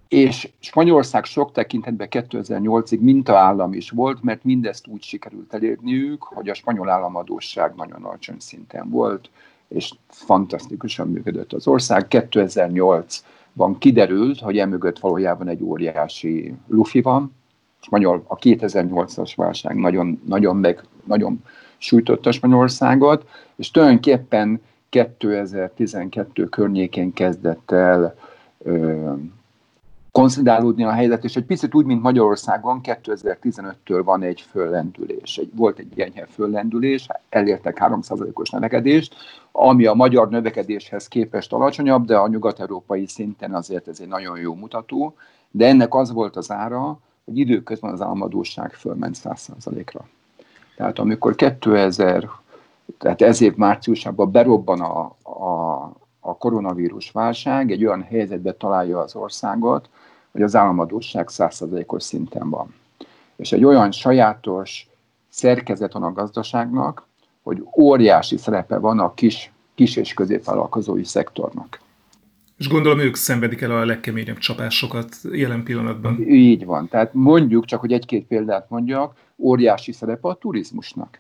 és 0.07 0.51
Spanyolország 0.59 1.23
sok 1.23 1.51
tekintetben 1.51 2.07
2008-ig 2.11 2.99
mintaállam 2.99 3.73
is 3.73 3.89
volt, 3.89 4.23
mert 4.23 4.43
mindezt 4.43 4.87
úgy 4.87 5.01
sikerült 5.03 5.53
elérniük, 5.53 6.23
hogy 6.23 6.49
a 6.49 6.53
spanyol 6.53 6.89
államadóság 6.89 7.73
nagyon 7.75 8.03
alacsony 8.03 8.39
szinten 8.39 8.89
volt, 8.89 9.29
és 9.67 9.93
fantasztikusan 10.07 11.07
működött 11.07 11.53
az 11.53 11.67
ország. 11.67 12.07
2008-ban 13.57 13.75
kiderült, 13.79 14.39
hogy 14.39 14.57
emögött 14.57 14.99
valójában 14.99 15.47
egy 15.47 15.63
óriási 15.63 16.53
lufi 16.67 17.01
van. 17.01 17.35
Spanyol, 17.81 18.23
a 18.27 18.35
2008-as 18.35 19.33
válság 19.35 19.75
nagyon, 19.75 20.21
nagyon, 20.25 20.55
meg, 20.55 20.83
nagyon 21.03 21.43
sújtotta 21.77 22.31
Spanyolországot, 22.31 23.27
és 23.55 23.71
tulajdonképpen 23.71 24.61
2012 24.89 26.45
környékén 26.45 27.13
kezdett 27.13 27.71
el 27.71 28.15
konszolidálódni 30.17 30.83
a 30.83 30.91
helyzet, 30.91 31.23
és 31.23 31.35
egy 31.35 31.45
picit 31.45 31.75
úgy, 31.75 31.85
mint 31.85 32.01
Magyarországon 32.01 32.79
2015-től 32.83 34.01
van 34.03 34.23
egy 34.23 34.41
föllendülés. 34.51 35.37
Egy, 35.37 35.51
volt 35.55 35.79
egy 35.79 35.99
enyhe 35.99 36.25
föllendülés, 36.25 37.07
elértek 37.29 37.77
3%-os 37.81 38.49
növekedést, 38.49 39.15
ami 39.51 39.85
a 39.85 39.93
magyar 39.93 40.29
növekedéshez 40.29 41.07
képest 41.07 41.53
alacsonyabb, 41.53 42.05
de 42.05 42.17
a 42.17 42.27
nyugat-európai 42.27 43.07
szinten 43.07 43.53
azért 43.53 43.87
ez 43.87 43.99
egy 43.99 44.07
nagyon 44.07 44.37
jó 44.37 44.55
mutató. 44.55 45.15
De 45.51 45.67
ennek 45.67 45.93
az 45.93 46.11
volt 46.11 46.35
az 46.35 46.51
ára, 46.51 46.99
hogy 47.25 47.37
időközben 47.37 47.91
az 47.91 48.01
államadóság 48.01 48.73
fölment 48.73 49.17
100%-ra. 49.23 50.07
Tehát 50.75 50.99
amikor 50.99 51.35
2000, 51.35 52.29
tehát 52.97 53.21
ez 53.21 53.41
év 53.41 53.55
márciusában 53.55 54.31
berobban 54.31 54.81
a, 54.81 54.99
a, 55.23 55.73
a 56.19 56.37
koronavírus 56.37 57.11
válság, 57.11 57.71
egy 57.71 57.85
olyan 57.85 58.03
helyzetbe 58.03 58.53
találja 58.53 58.99
az 58.99 59.15
országot, 59.15 59.89
hogy 60.31 60.41
az 60.41 60.55
államadóság 60.55 61.27
100%-os 61.31 62.03
szinten 62.03 62.49
van. 62.49 62.73
És 63.35 63.51
egy 63.51 63.63
olyan 63.63 63.91
sajátos 63.91 64.87
szerkezet 65.29 65.93
van 65.93 66.03
a 66.03 66.13
gazdaságnak, 66.13 67.05
hogy 67.41 67.63
óriási 67.77 68.37
szerepe 68.37 68.77
van 68.77 68.99
a 68.99 69.13
kis, 69.13 69.51
kis 69.75 69.95
és 69.95 70.13
középvállalkozói 70.13 71.03
szektornak. 71.03 71.79
És 72.57 72.67
gondolom 72.67 72.99
ők 72.99 73.15
szenvedik 73.15 73.61
el 73.61 73.71
a 73.71 73.85
legkeményebb 73.85 74.37
csapásokat 74.37 75.15
jelen 75.31 75.63
pillanatban. 75.63 76.21
Így 76.29 76.65
van. 76.65 76.87
Tehát 76.87 77.13
mondjuk, 77.13 77.65
csak 77.65 77.79
hogy 77.79 77.91
egy-két 77.91 78.25
példát 78.25 78.69
mondjak, 78.69 79.15
óriási 79.37 79.91
szerepe 79.91 80.27
a 80.27 80.33
turizmusnak. 80.33 81.19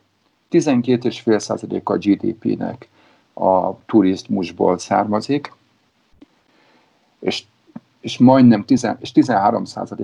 12,5% 0.51 1.83
a 1.83 1.97
GDP-nek 1.97 2.87
a 3.33 3.85
turizmusból 3.85 4.77
származik, 4.77 5.53
és 7.19 7.43
és 7.99 8.17
majdnem 8.17 8.65
10, 8.65 8.87
és 8.99 9.11
13 9.11 9.63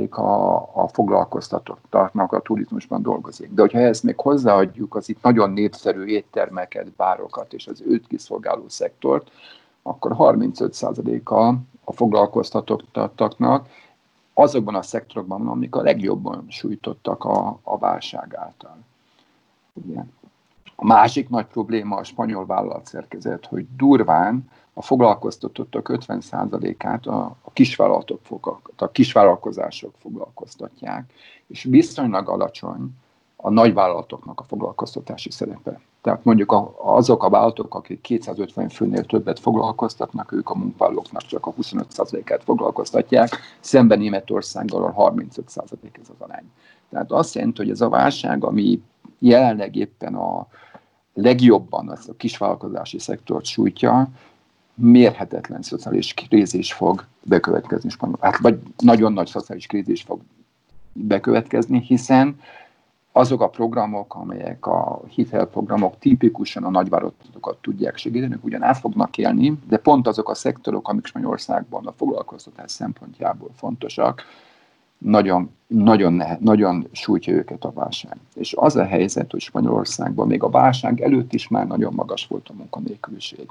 a, 0.09 0.55
a 0.73 0.88
foglalkoztatottaknak 0.88 2.31
a 2.31 2.39
turizmusban 2.39 3.01
dolgozik. 3.01 3.53
De 3.53 3.62
hogyha 3.62 3.79
ezt 3.79 4.03
még 4.03 4.19
hozzáadjuk 4.19 4.95
az 4.95 5.09
itt 5.09 5.21
nagyon 5.21 5.51
népszerű 5.51 6.05
éttermeket, 6.05 6.91
bárokat 6.91 7.53
és 7.53 7.67
az 7.67 7.83
őt 7.85 8.07
kiszolgáló 8.07 8.65
szektort, 8.67 9.31
akkor 9.81 10.13
35 10.13 10.73
a 11.25 11.55
a 11.83 11.91
foglalkoztatottaknak 11.91 13.67
azokban 14.33 14.75
a 14.75 14.81
szektorokban, 14.81 15.47
amik 15.47 15.75
a 15.75 15.81
legjobban 15.81 16.45
sújtottak 16.50 17.23
a, 17.23 17.59
a 17.63 17.77
válság 17.77 18.35
által. 18.35 18.77
Ugye. 19.73 20.03
A 20.75 20.85
másik 20.85 21.29
nagy 21.29 21.45
probléma 21.45 21.95
a 21.95 22.03
spanyol 22.03 22.45
vállalatszerkezet, 22.45 23.45
hogy 23.45 23.65
durván 23.75 24.50
a 24.74 24.82
foglalkoztatottak 24.82 25.89
50%-át 25.94 27.06
a, 27.06 27.36
a 27.42 27.51
kisvállalatok, 27.53 28.20
a 28.75 28.92
kisvállalkozások 28.92 29.94
foglalkoztatják, 29.98 31.13
és 31.48 31.63
viszonylag 31.63 32.30
alacsony 32.30 32.89
a 33.36 33.50
nagyvállalatoknak 33.50 34.39
a 34.39 34.44
foglalkoztatási 34.44 35.32
szerepe. 35.32 35.80
Tehát 36.01 36.24
mondjuk 36.24 36.56
azok 36.82 37.24
a 37.24 37.30
vállalatok, 37.30 37.75
akik 37.75 38.01
250 38.01 38.70
főnél 38.70 39.03
többet 39.03 39.39
foglalkoztatnak, 39.39 40.32
ők 40.32 40.50
a 40.50 40.56
munkavállalóknak 40.56 41.22
csak 41.22 41.46
a 41.46 41.53
25%-át 41.53 42.44
foglalkoztatják, 42.44 43.30
szemben 43.60 44.00
Németországgal 44.00 44.84
a 44.84 45.12
35% 45.12 45.75
ez 46.01 46.10
az 46.10 46.15
arány. 46.20 46.51
Tehát 46.89 47.12
azt 47.12 47.36
jelenti, 47.36 47.62
hogy 47.62 47.70
ez 47.70 47.82
a 47.82 47.89
válság, 47.89 48.44
ami 48.44 48.82
jelenleg 49.20 49.75
éppen 49.75 50.15
a 50.15 50.48
legjobban 51.13 51.89
az 51.89 52.10
a 52.10 52.13
kisvállalkozási 52.18 53.00
szektort 53.00 53.46
sújtja, 53.46 54.08
mérhetetlen 54.75 55.62
szociális 55.62 56.13
krízis 56.13 56.74
fog 56.74 57.06
bekövetkezni 57.24 57.89
hát, 58.20 58.38
vagy 58.38 58.60
nagyon 58.77 59.13
nagy 59.13 59.27
szociális 59.27 59.65
krízis 59.65 60.01
fog 60.01 60.22
bekövetkezni, 60.94 61.82
hiszen 61.82 62.39
azok 63.12 63.42
a 63.42 63.50
programok, 63.50 64.15
amelyek 64.15 64.65
a 64.65 65.01
hitelprogramok 65.10 66.00
tipikusan 66.00 66.63
a 66.63 66.70
nagyvállalatokat 66.70 67.58
tudják 67.62 67.98
segíteni, 67.98 68.38
ugyan 68.42 68.63
át 68.63 68.77
fognak 68.77 69.18
élni, 69.18 69.53
de 69.68 69.77
pont 69.77 70.08
azok 70.08 70.30
a 70.30 70.36
szektorok, 70.36 70.88
amik 70.88 71.06
Spanyolországban 71.06 71.88
a 71.88 71.92
foglalkoztatás 71.92 72.72
szempontjából 72.72 73.50
fontosak, 73.56 74.24
nagyon, 74.98 75.50
nagyon, 75.68 76.13
nehe, 76.13 76.38
nagyon 76.42 76.88
sújtja 76.92 77.34
őket 77.34 77.63
a 77.63 77.72
válság. 77.72 78.18
És 78.34 78.53
az 78.58 78.75
a 78.75 78.86
helyzet, 78.86 79.32
hogy 79.32 79.42
Spanyolországban 79.42 80.27
még 80.27 80.44
a 80.44 80.50
válság 80.50 81.01
előtt 81.01 81.34
is 81.34 81.48
már 81.48 81.68
nagyon 81.68 81.94
magas 81.94 82.27
volt 82.27 82.50
a 82.50 82.53
munkanélküliség. 82.53 83.48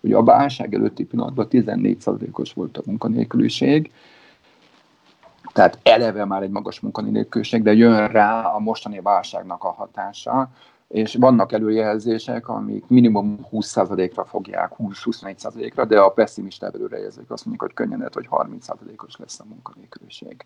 Ugye 0.00 0.16
a 0.16 0.22
válság 0.22 0.74
előtti 0.74 1.04
pillanatban 1.04 1.46
14%-os 1.50 2.52
volt 2.52 2.76
a 2.76 2.82
munkanélküliség, 2.84 3.90
tehát 5.52 5.78
eleve 5.82 6.24
már 6.24 6.42
egy 6.42 6.50
magas 6.50 6.80
munkanélküliség, 6.80 7.62
de 7.62 7.72
jön 7.72 8.08
rá 8.08 8.42
a 8.42 8.58
mostani 8.58 9.00
válságnak 9.00 9.64
a 9.64 9.72
hatása, 9.72 10.50
és 10.88 11.14
vannak 11.14 11.52
előjelzések, 11.52 12.48
amik 12.48 12.84
minimum 12.86 13.46
20%-ra 13.52 14.24
fogják, 14.24 14.72
20-21%-ra, 14.78 15.84
de 15.84 16.00
a 16.00 16.08
pessimista 16.08 16.66
előrejelzők 16.66 17.30
azt 17.30 17.44
mondják, 17.46 17.70
hogy 17.70 17.74
könnyen 17.74 17.98
lehet, 17.98 18.14
hogy 18.14 18.26
30%-os 18.30 19.16
lesz 19.16 19.40
a 19.40 19.44
munkanélküliség. 19.48 20.44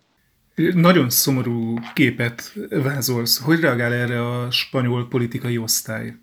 Nagyon 0.74 1.10
szomorú 1.10 1.74
képet 1.94 2.52
vázolsz. 2.82 3.42
Hogy 3.44 3.60
reagál 3.60 3.92
erre 3.92 4.28
a 4.28 4.50
spanyol 4.50 5.08
politikai 5.08 5.58
osztály? 5.58 6.14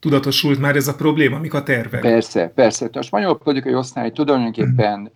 Tudatosult 0.00 0.58
már 0.58 0.76
ez 0.76 0.88
a 0.88 0.94
probléma, 0.94 1.38
mik 1.38 1.54
a 1.54 1.62
tervek? 1.62 2.00
Persze, 2.00 2.48
persze. 2.48 2.88
A 2.92 3.02
spanyol 3.02 3.38
politikai 3.38 3.74
osztály 3.74 4.12
tulajdonképpen 4.12 5.10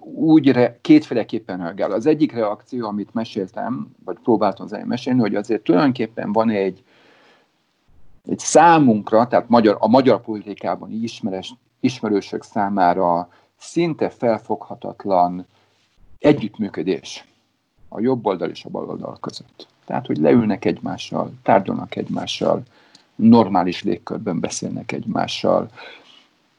úgy 0.00 0.52
re, 0.52 0.78
kétféleképpen 0.80 1.58
reagál. 1.58 1.92
Az 1.92 2.06
egyik 2.06 2.32
reakció, 2.32 2.86
amit 2.86 3.14
meséltem, 3.14 3.90
vagy 4.04 4.16
próbáltam 4.22 4.66
az 4.70 4.78
mesélni, 4.84 5.20
hogy 5.20 5.34
azért 5.34 5.62
tulajdonképpen 5.62 6.32
van 6.32 6.50
egy, 6.50 6.82
egy 8.28 8.38
számunkra, 8.38 9.26
tehát 9.26 9.48
magyar, 9.48 9.76
a 9.80 9.88
magyar 9.88 10.20
politikában 10.20 10.90
ismeres, 10.90 11.54
ismerősök 11.80 12.42
számára 12.42 13.28
szinte 13.58 14.08
felfoghatatlan 14.08 15.46
együttműködés 16.18 17.24
a 17.88 18.00
jobb 18.00 18.26
oldal 18.26 18.50
és 18.50 18.64
a 18.64 18.68
bal 18.68 18.88
oldal 18.88 19.16
között. 19.20 19.66
Tehát, 19.84 20.06
hogy 20.06 20.16
leülnek 20.16 20.64
egymással, 20.64 21.32
tárgyalnak 21.42 21.96
egymással, 21.96 22.62
normális 23.22 23.82
légkörben 23.82 24.40
beszélnek 24.40 24.92
egymással. 24.92 25.70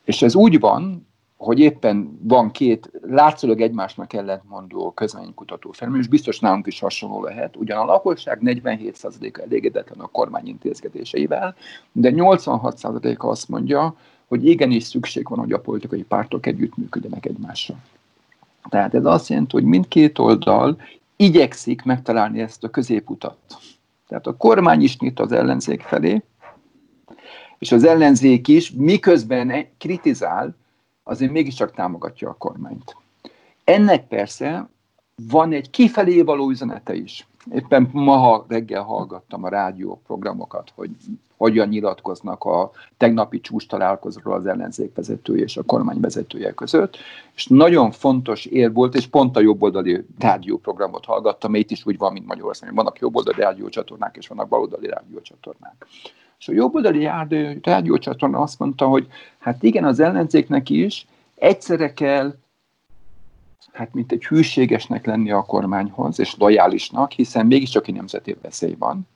És 0.04 0.22
ez 0.22 0.36
úgy 0.36 0.60
van, 0.60 1.08
hogy 1.38 1.60
éppen 1.60 2.20
van 2.22 2.52
két 2.52 2.92
látszólag 3.02 3.62
egymásnak 3.62 4.14
ellentmondó 4.14 4.92
közvénykutató 4.92 5.72
felmérés, 5.72 6.08
biztos 6.08 6.40
nálunk 6.40 6.68
is 6.68 6.80
hasonló 6.80 7.24
lehet. 7.24 7.56
Ugyan 7.56 7.78
a 7.78 7.86
lakosság 7.86 8.40
47%-a 8.44 9.42
elégedetlen 9.42 10.00
a 10.00 10.08
kormány 10.08 10.48
intézkedéseivel, 10.48 11.56
de 11.92 12.12
86%-a 12.14 13.28
azt 13.28 13.50
mondja, 13.50 13.96
hogy 14.28 14.46
igenis 14.46 14.84
szükség 14.84 15.30
van, 15.30 15.40
hogy 15.40 15.52
a 15.52 15.60
politikai 15.60 16.04
pártok 16.04 16.46
együttműködjenek 16.46 17.26
egymással. 17.26 17.78
Tehát 18.70 18.94
ez 18.94 19.06
azt 19.06 19.30
jelenti, 19.30 19.52
hogy 19.52 19.64
mindkét 19.64 20.20
oldal 20.20 20.78
igyekszik 21.16 21.84
megtalálni 21.84 22.40
ezt 22.40 22.64
a 22.64 22.70
középutat. 22.70 23.38
Tehát 24.08 24.28
a 24.28 24.38
kormány 24.38 24.82
is 24.82 24.98
nyit 24.98 25.20
az 25.20 25.32
ellenzék 25.32 25.82
felé, 25.82 26.24
és 27.64 27.72
az 27.72 27.84
ellenzék 27.84 28.48
is, 28.48 28.72
miközben 28.72 29.68
kritizál, 29.78 30.56
azért 31.04 31.32
mégiscsak 31.32 31.72
támogatja 31.72 32.30
a 32.30 32.34
kormányt. 32.34 32.96
Ennek 33.64 34.08
persze 34.08 34.70
van 35.30 35.52
egy 35.52 35.70
kifelé 35.70 36.22
való 36.22 36.50
üzenete 36.50 36.96
is. 36.96 37.28
Éppen 37.52 37.90
ma 37.92 38.46
reggel 38.48 38.82
hallgattam 38.82 39.44
a 39.44 39.50
rádió 39.50 40.02
programokat, 40.06 40.72
hogy 40.76 40.90
hogyan 41.38 41.68
nyilatkoznak 41.68 42.44
a 42.44 42.72
tegnapi 42.98 43.42
csúcs 43.42 43.68
találkozóról 43.68 44.34
az 44.34 44.46
ellenzék 44.46 44.96
vezetője 44.96 45.44
és 45.44 45.58
a 45.58 45.64
kormány 45.64 46.00
vezetője 46.00 46.54
között, 46.54 46.98
és 47.36 47.48
nagyon 47.48 47.92
fontos 47.92 48.46
ér 48.46 48.74
volt, 48.74 48.96
és 48.96 49.08
pont 49.08 49.38
a 49.38 49.40
jobboldali 49.40 50.06
rádióprogramot 50.20 51.06
hallgattam, 51.06 51.56
itt 51.56 51.72
is 51.72 51.86
úgy 51.86 51.98
van, 51.98 52.14
mint 52.14 52.26
Magyarországon. 52.26 52.76
Vannak 52.76 53.00
jobboldali 53.00 53.42
rádiócsatornák, 53.42 54.16
és 54.18 54.28
vannak 54.28 54.48
baloldali 54.48 54.88
rádiócsatornák. 54.88 55.88
És 56.40 56.48
a 56.48 56.54
jobboldali 56.54 57.10
rádiócsatorna 57.62 58.40
azt 58.40 58.60
mondta, 58.60 58.88
hogy 58.88 59.08
hát 59.40 59.64
igen, 59.64 59.84
az 59.84 60.00
ellenzéknek 60.00 60.70
is 60.70 61.08
egyszerre 61.36 61.94
kell 61.94 62.36
hát 63.74 63.94
mint 63.94 64.12
egy 64.12 64.26
hűségesnek 64.26 65.06
lenni 65.06 65.32
a 65.32 65.42
kormányhoz, 65.42 66.20
és 66.20 66.36
lojálisnak, 66.38 67.12
hiszen 67.12 67.46
mégiscsak 67.46 67.88
egy 67.88 67.96
nemzeti 67.96 68.36
veszély 68.42 68.76
van, 68.80 69.08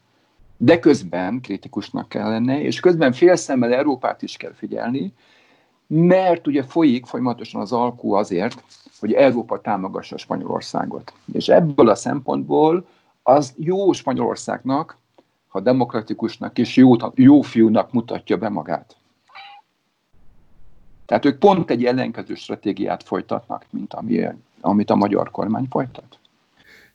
de 0.58 0.80
közben 0.80 1.42
kritikusnak 1.42 2.10
kell 2.10 2.30
lenni, 2.30 2.60
és 2.60 2.80
közben 2.80 3.14
félszemmel 3.14 3.74
Európát 3.74 4.22
is 4.22 4.38
kell 4.38 4.54
figyelni, 4.54 5.14
mert 5.88 6.48
ugye 6.48 6.64
folyik 6.64 7.06
folyamatosan 7.06 7.62
az 7.62 7.72
alkú 7.72 8.14
azért, 8.14 8.64
hogy 9.00 9.14
Európa 9.14 9.62
támogassa 9.62 10.18
Spanyolországot. 10.18 11.14
És 11.34 11.48
ebből 11.48 11.90
a 11.90 11.96
szempontból 11.96 12.86
az 13.24 13.54
jó 13.58 13.92
Spanyolországnak, 13.92 14.98
ha 15.48 15.60
demokratikusnak 15.60 16.58
és 16.58 16.76
jó, 16.76 16.96
jó 17.16 17.42
fiúnak 17.42 17.92
mutatja 17.92 18.38
be 18.38 18.50
magát. 18.50 18.96
Tehát 21.06 21.26
ők 21.26 21.40
pont 21.40 21.70
egy 21.70 21.86
ellenkező 21.86 22.36
stratégiát 22.36 23.04
folytatnak, 23.04 23.66
mint 23.70 23.94
ami, 23.94 24.28
amit 24.62 24.90
a 24.90 24.96
magyar 24.96 25.32
kormány 25.32 25.68
folytat. 25.70 26.20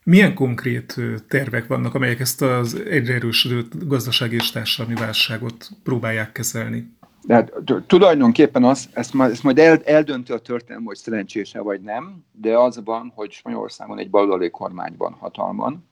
Milyen 0.04 0.34
konkrét 0.34 0.96
tervek 1.28 1.66
vannak, 1.66 1.94
amelyek 1.94 2.20
ezt 2.20 2.42
az 2.42 2.82
egyre 2.90 3.14
erősödő 3.14 3.64
gazdasági 3.86 4.34
és 4.34 4.50
társadalmi 4.50 5.00
válságot 5.00 5.68
próbálják 5.82 6.32
kezelni? 6.32 6.96
De 7.26 7.48
tulajdonképpen 7.86 8.64
az, 8.64 8.88
ezt, 8.92 9.14
majd, 9.14 9.30
ezt 9.30 9.42
majd 9.42 9.58
el, 9.58 9.82
eldönti 9.84 10.32
a 10.32 10.38
történelem, 10.38 10.84
hogy 10.84 10.96
szerencsése 10.96 11.60
vagy 11.60 11.80
nem, 11.80 12.24
de 12.32 12.58
az 12.58 12.80
van, 12.84 13.12
hogy 13.14 13.30
Spanyolországon 13.30 13.98
egy 13.98 14.10
baloldali 14.10 14.50
kormány 14.50 14.94
van 14.96 15.12
hatalman, 15.12 15.88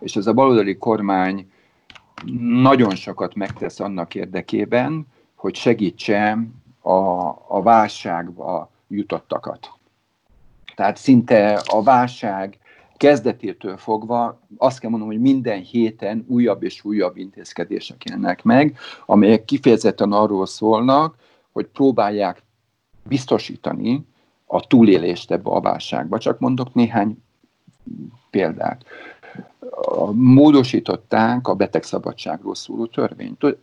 és 0.00 0.16
ez 0.16 0.26
a 0.26 0.32
baloldali 0.32 0.76
kormány 0.76 1.50
nagyon 2.40 2.94
sokat 2.94 3.34
megtesz 3.34 3.80
annak 3.80 4.14
érdekében, 4.14 5.06
hogy 5.34 5.54
segítse 5.54 6.38
a, 6.80 7.28
a 7.48 7.62
válságba 7.62 8.70
jutottakat. 8.88 9.75
Tehát 10.76 10.96
szinte 10.96 11.62
a 11.66 11.82
válság 11.82 12.58
kezdetétől 12.96 13.76
fogva 13.76 14.40
azt 14.56 14.78
kell 14.78 14.90
mondom, 14.90 15.08
hogy 15.08 15.20
minden 15.20 15.60
héten 15.60 16.24
újabb 16.28 16.62
és 16.62 16.84
újabb 16.84 17.16
intézkedések 17.16 18.04
jelennek 18.04 18.42
meg, 18.42 18.78
amelyek 19.06 19.44
kifejezetten 19.44 20.12
arról 20.12 20.46
szólnak, 20.46 21.14
hogy 21.52 21.66
próbálják 21.66 22.42
biztosítani 23.08 24.06
a 24.46 24.66
túlélést 24.66 25.30
ebbe 25.30 25.50
a 25.50 25.60
válságba. 25.60 26.18
Csak 26.18 26.38
mondok 26.38 26.74
néhány 26.74 27.22
példát. 28.30 28.84
Módosították 30.12 31.48
a 31.48 31.54
betegszabadságról 31.54 32.54
szóló 32.54 32.86
törvényt 32.86 33.56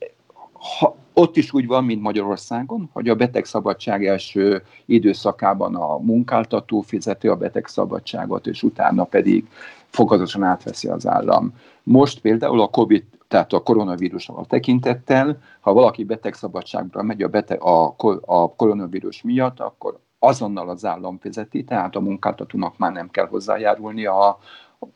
ha, 0.80 0.96
ott 1.14 1.38
is 1.38 1.54
úgy 1.54 1.68
van, 1.68 1.84
mint 1.84 2.02
Magyarországon, 2.02 2.90
hogy 2.94 3.10
a 3.10 3.16
betegszabadság 3.16 4.06
első 4.06 4.64
időszakában 4.86 5.76
a 5.76 5.98
munkáltató 5.98 6.82
fizeti 6.82 7.28
a 7.28 7.36
betegszabadságot, 7.36 8.48
és 8.48 8.64
utána 8.64 9.04
pedig 9.04 9.48
fokozatosan 9.90 10.44
átveszi 10.44 10.88
az 10.88 11.08
állam. 11.08 11.54
Most 11.84 12.20
például 12.20 12.62
a 12.62 12.68
COVID, 12.68 13.04
tehát 13.28 13.54
a 13.54 13.64
koronavírusra 13.64 14.46
tekintettel, 14.48 15.38
ha 15.60 15.74
valaki 15.74 16.04
betegszabadságra 16.04 17.04
megy 17.04 17.22
a, 17.22 17.28
beteg, 17.28 17.62
a, 17.62 17.96
a 18.22 18.56
koronavírus 18.56 19.22
miatt, 19.22 19.60
akkor 19.60 20.00
azonnal 20.20 20.70
az 20.70 20.86
állam 20.86 21.18
fizeti, 21.18 21.64
tehát 21.64 21.96
a 21.96 22.00
munkáltatónak 22.00 22.78
már 22.78 22.92
nem 22.92 23.10
kell 23.10 23.28
hozzájárulni 23.28 24.06
a, 24.06 24.38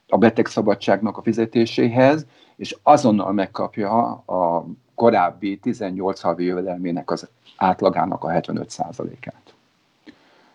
a 0.07 0.17
betegszabadságnak 0.17 1.17
a 1.17 1.21
fizetéséhez, 1.21 2.25
és 2.55 2.77
azonnal 2.83 3.31
megkapja 3.31 4.11
a 4.13 4.65
korábbi 4.97 5.57
18 5.57 6.21
havi 6.21 6.43
jövedelmének 6.43 7.11
az 7.11 7.27
átlagának 7.55 8.23
a 8.23 8.27
75%-át. 8.27 9.53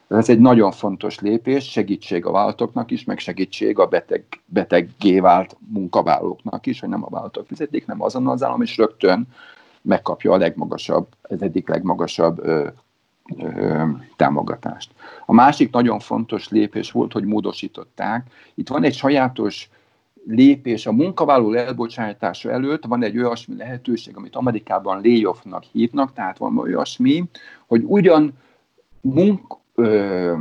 Ez 0.09 0.29
egy 0.29 0.39
nagyon 0.39 0.73
fontos 0.73 1.21
lépés, 1.21 1.71
segítség 1.71 2.27
a 2.27 2.31
vállalatoknak 2.31 2.91
is, 2.91 3.05
meg 3.05 3.19
segítség 3.19 3.79
a 3.79 3.87
beteg, 3.87 4.25
beteggé 4.45 5.21
vált 5.21 5.57
munkavállalóknak 5.59 6.67
is, 6.67 6.81
hogy 6.81 6.89
nem 6.89 7.05
a 7.05 7.09
vállalatok 7.09 7.47
fizetik, 7.47 7.87
nem 7.87 8.03
azon 8.03 8.29
az 8.29 8.43
állam, 8.43 8.63
és 8.63 8.77
rögtön 8.77 9.27
megkapja 9.83 10.33
a 10.33 10.37
legmagasabb, 10.37 11.07
ez 11.23 11.41
egyik 11.41 11.69
legmagasabb 11.69 12.45
ö, 12.45 12.69
ö, 13.39 13.85
támogatást. 14.17 14.91
A 15.27 15.33
másik 15.33 15.73
nagyon 15.73 15.99
fontos 15.99 16.49
lépés 16.49 16.91
volt, 16.91 17.13
hogy 17.13 17.25
módosították. 17.25 18.27
Itt 18.55 18.69
van 18.69 18.85
egy 18.85 18.95
sajátos 18.95 19.71
lépés 20.27 20.87
a 20.87 20.93
munkavállaló 20.93 21.53
elbocsátása 21.53 22.51
előtt 22.51 22.85
van 22.85 23.03
egy 23.03 23.19
olyasmi 23.19 23.57
lehetőség, 23.57 24.17
amit 24.17 24.37
Amerikában 24.37 25.01
layoffnak 25.03 25.65
hívnak, 25.73 26.13
tehát 26.13 26.39
van 26.39 26.59
olyasmi, 26.59 27.25
hogy 27.67 27.83
ugyan 27.87 28.33
munk, 29.01 29.57
ö, 29.75 30.33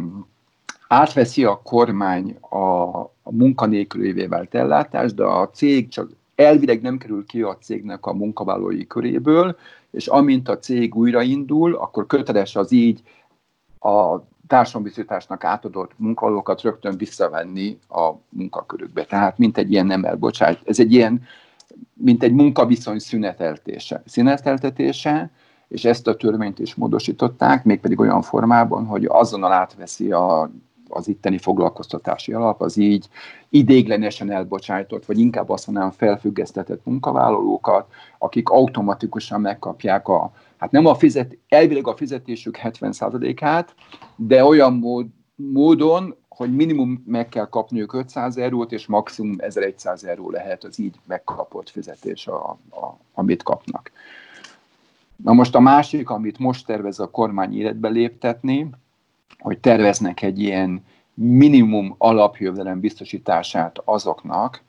átveszi 0.88 1.44
a 1.44 1.62
kormány 1.64 2.38
a, 2.50 2.58
a 3.00 3.32
munkanélkülévé 3.32 4.26
vált 4.26 4.56
ellátást, 4.56 5.16
de 5.16 5.24
a 5.24 5.50
cég 5.50 5.88
csak 5.88 6.10
elvileg 6.36 6.82
nem 6.82 6.98
kerül 6.98 7.26
ki 7.26 7.42
a 7.42 7.58
cégnek 7.58 8.06
a 8.06 8.14
munkavállalói 8.14 8.88
köréből, 8.88 9.58
és 9.92 10.08
amint 10.08 10.50
a 10.50 10.60
cég 10.60 10.96
újraindul, 10.96 11.76
akkor 11.76 12.06
köteles 12.06 12.56
az 12.56 12.72
így 12.72 13.02
a 13.80 14.18
társadalombiztosításnak 14.52 15.44
átadott 15.44 15.92
munkavállalókat 15.98 16.62
rögtön 16.62 16.98
visszavenni 16.98 17.80
a 17.90 18.12
munkakörükbe. 18.30 19.06
Tehát 19.06 19.38
mint 19.38 19.58
egy 19.58 19.72
ilyen 19.72 19.86
nem 19.86 20.04
elbocsát. 20.04 20.60
Ez 20.66 20.80
egy 20.80 20.94
ilyen, 20.94 21.22
mint 21.94 22.24
egy 22.24 22.34
munkaviszony 22.34 23.00
szüneteltése. 23.00 24.04
Szüneteltetése, 24.06 25.32
és 25.68 25.86
ezt 25.86 26.08
a 26.08 26.16
törvényt 26.16 26.60
is 26.60 26.76
módosították, 26.76 27.64
mégpedig 27.64 28.00
olyan 28.00 28.22
formában, 28.22 28.86
hogy 28.86 29.06
azonnal 29.06 29.52
átveszi 29.52 30.12
a, 30.12 30.52
az 30.90 31.08
itteni 31.08 31.38
foglalkoztatási 31.38 32.34
alap, 32.34 32.62
az 32.62 32.78
így 32.78 33.08
idéglenesen 33.50 34.32
elbocsájtott, 34.32 35.06
vagy 35.06 35.20
inkább 35.20 35.50
azt 35.50 35.68
mondanám 35.68 35.92
felfüggesztetett 35.92 36.86
munkavállalókat, 36.86 37.86
akik 38.18 38.50
automatikusan 38.50 39.42
megkapják 39.42 40.08
a 40.08 40.32
hát 40.62 40.72
nem 40.72 40.86
a 40.86 40.96
fizet, 40.96 41.38
elvileg 41.48 41.88
a 41.88 41.96
fizetésük 41.96 42.60
70%-át, 42.64 43.76
de 44.16 44.46
olyan 44.46 44.74
mód, 44.74 45.06
módon, 45.36 46.16
hogy 46.30 46.56
minimum 46.56 47.04
meg 47.06 47.30
kell 47.30 47.50
kapniuk 47.50 47.94
500 47.94 48.38
eurót, 48.38 48.72
és 48.72 48.88
maximum 48.88 49.36
1100 49.38 50.04
euró 50.04 50.30
lehet 50.30 50.64
az 50.64 50.80
így 50.80 50.96
megkapott 51.06 51.70
fizetés, 51.70 52.28
a, 52.28 52.50
a, 52.72 52.98
amit 53.14 53.44
kapnak. 53.44 53.92
Na 55.16 55.34
most 55.34 55.56
a 55.56 55.60
másik, 55.60 56.10
amit 56.10 56.40
most 56.40 56.66
tervez 56.66 57.00
a 57.00 57.10
kormány 57.10 57.58
életbe 57.58 57.90
léptetni, 57.90 58.70
hogy 59.40 59.60
terveznek 59.60 60.22
egy 60.22 60.40
ilyen 60.40 60.86
minimum 61.14 61.96
alapjövedelem 61.98 62.80
biztosítását 62.80 63.82
azoknak, 63.86 64.62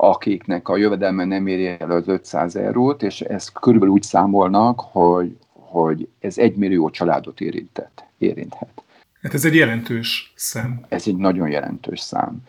akiknek 0.00 0.68
a 0.68 0.76
jövedelme 0.76 1.24
nem 1.24 1.46
éri 1.46 1.66
el 1.66 1.90
az 1.90 2.08
500 2.08 2.56
eurót, 2.56 3.02
és 3.02 3.20
ezt 3.20 3.52
körülbelül 3.52 3.94
úgy 3.94 4.02
számolnak, 4.02 4.80
hogy, 4.80 5.36
hogy 5.52 6.08
ez 6.20 6.38
egy 6.38 6.56
millió 6.56 6.90
családot 6.90 7.40
érintett, 7.40 8.04
érinthet. 8.18 8.82
Hát 9.22 9.34
ez 9.34 9.44
egy 9.44 9.54
jelentős 9.54 10.32
szám. 10.36 10.84
Ez 10.88 11.06
egy 11.06 11.16
nagyon 11.16 11.48
jelentős 11.48 12.00
szám. 12.00 12.42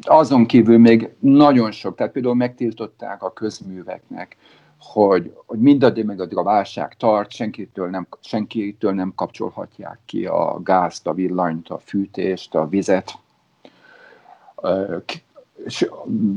Azon 0.00 0.46
kívül 0.46 0.78
még 0.78 1.08
nagyon 1.18 1.70
sok, 1.70 1.96
tehát 1.96 2.12
például 2.12 2.34
megtiltották 2.34 3.22
a 3.22 3.32
közműveknek, 3.32 4.36
hogy, 4.78 5.34
hogy 5.46 5.58
mindaddig 5.58 6.04
meg 6.04 6.20
addig 6.20 6.36
a 6.36 6.42
válság 6.42 6.96
tart, 6.96 7.30
senkitől 7.30 7.88
nem, 7.88 8.06
senkitől 8.20 8.92
nem 8.92 9.12
kapcsolhatják 9.14 9.98
ki 10.06 10.26
a 10.26 10.60
gázt, 10.62 11.06
a 11.06 11.14
villanyt, 11.14 11.68
a 11.68 11.78
fűtést, 11.78 12.54
a 12.54 12.68
vizet. 12.68 13.18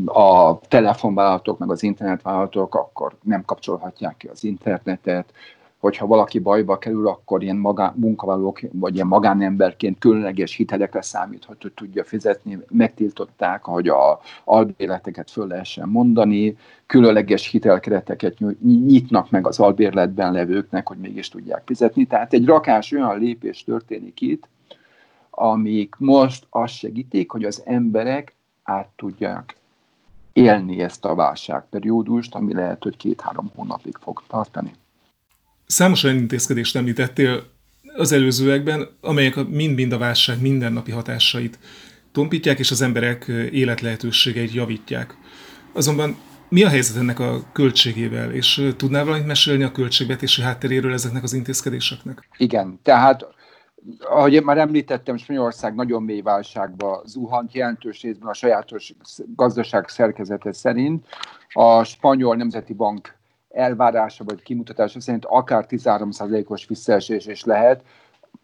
A 0.06 0.60
telefonvállalatok, 0.60 1.58
meg 1.58 1.70
az 1.70 1.84
internetvállalatok 1.84 2.76
akkor 2.76 3.16
nem 3.24 3.46
kapcsolhatják 3.46 4.18
ki 4.18 4.28
az 4.28 4.44
internetet, 4.44 5.34
hogyha 5.80 6.08
valaki 6.08 6.40
bajba 6.40 6.78
kerül, 6.78 7.08
akkor 7.08 7.44
ilyen 7.44 7.56
magán, 7.56 7.94
munkavállalók, 7.96 8.60
vagy 8.72 8.96
ilyen 8.96 9.08
magánemberként 9.08 10.00
különleges 10.00 10.56
hitelekre 10.56 11.02
számíthat, 11.02 11.62
hogy 11.62 11.72
tudja 11.72 12.04
fizetni. 12.04 12.60
Megtiltották, 12.70 13.64
hogy 13.64 13.88
a 13.88 14.20
albérleteket 14.44 15.32
föl 15.32 15.48
lehessen 15.48 15.90
mondani, 15.90 16.58
különleges 16.86 17.48
hitelkereteket 17.48 18.38
nyitnak 18.64 19.30
meg 19.30 19.48
az 19.48 19.60
albérletben 19.60 20.32
levőknek, 20.32 20.88
hogy 20.88 20.98
mégis 20.98 21.30
tudják 21.30 21.62
fizetni. 21.66 22.06
Tehát 22.06 22.34
egy 22.34 22.46
rakás 22.46 22.92
olyan 22.92 23.20
lépés 23.20 23.64
történik 23.64 24.22
itt, 24.22 24.48
amik 25.30 25.96
most 25.98 26.46
azt 26.50 26.74
segítik, 26.74 27.32
hogy 27.32 27.44
az 27.44 27.62
emberek 27.66 28.36
át 28.68 28.88
tudják 28.96 29.56
élni 30.34 30.82
ezt 30.82 31.06
a 31.06 31.16
válságperiódust, 31.16 32.36
ami 32.36 32.54
lehet, 32.54 32.84
hogy 32.84 32.98
két-három 32.98 33.52
hónapig 33.56 33.96
fog 34.02 34.24
tartani. 34.28 34.72
Számos 35.66 36.04
olyan 36.04 36.16
intézkedést 36.16 36.76
említettél 36.76 37.44
az 37.96 38.12
előzőekben, 38.12 38.88
amelyek 39.02 39.36
mind-mind 39.36 39.92
a 39.92 39.98
válság 39.98 40.42
mindennapi 40.42 40.92
hatásait 40.92 41.60
tompítják, 42.12 42.60
és 42.60 42.72
az 42.72 42.82
emberek 42.82 43.26
életlehetőségeit 43.52 44.54
javítják. 44.54 45.18
Azonban 45.74 46.18
mi 46.50 46.64
a 46.64 46.70
helyzet 46.70 46.98
ennek 46.98 47.20
a 47.20 47.52
költségével, 47.52 48.32
és 48.32 48.72
tudnál 48.78 49.06
valamit 49.06 49.26
mesélni 49.26 49.64
a 49.64 49.72
költségvetési 49.72 50.42
hátteréről 50.42 50.94
ezeknek 50.94 51.24
az 51.24 51.34
intézkedéseknek? 51.34 52.28
Igen, 52.38 52.80
tehát 52.84 53.28
ahogy 54.00 54.34
én 54.34 54.44
már 54.44 54.58
említettem, 54.58 55.18
Spanyolország 55.18 55.76
nagyon 55.76 56.04
mély 56.04 56.22
válságba 56.22 57.02
zuhant, 57.06 57.54
jelentős 57.54 58.02
részben 58.02 58.30
a 58.30 58.34
sajátos 58.34 58.94
gazdaság 59.36 59.88
szerkezete 59.90 60.54
szerint. 60.54 61.06
A 61.54 61.84
Spanyol 61.84 62.36
Nemzeti 62.36 62.74
Bank 62.74 63.16
elvárása 63.50 64.24
vagy 64.24 64.42
kimutatása 64.42 65.00
szerint 65.00 65.26
akár 65.26 65.66
13%-os 65.70 66.68
visszaesés 66.68 67.26
is 67.26 67.44
lehet. 67.44 67.84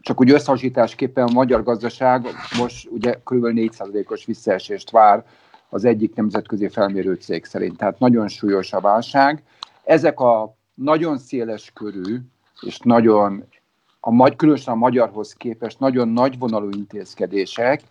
Csak 0.02 0.20
úgy 0.20 0.32
összehasonlításképpen 0.32 1.24
a 1.28 1.32
magyar 1.32 1.64
gazdaság 1.64 2.28
most 2.58 2.90
ugye 2.90 3.14
kb. 3.14 3.46
4%-os 3.46 4.26
visszaesést 4.26 4.90
vár 4.90 5.26
az 5.70 5.86
egyik 5.86 6.16
nemzetközi 6.16 6.68
felmérő 6.68 7.14
cég 7.14 7.46
szerint. 7.46 7.78
Tehát 7.78 8.00
nagyon 8.00 8.28
súlyos 8.28 8.74
a 8.74 8.80
válság. 8.80 9.44
Ezek 9.84 10.20
a 10.20 10.56
nagyon 10.74 11.18
széles 11.18 11.72
körű 11.74 12.18
és 12.62 12.80
nagyon, 12.80 13.44
a, 14.06 14.36
különösen 14.36 14.74
a 14.74 14.78
magyarhoz 14.78 15.34
képest 15.34 15.80
nagyon 15.80 16.08
nagyvonalú 16.08 16.70
intézkedések 16.72 17.82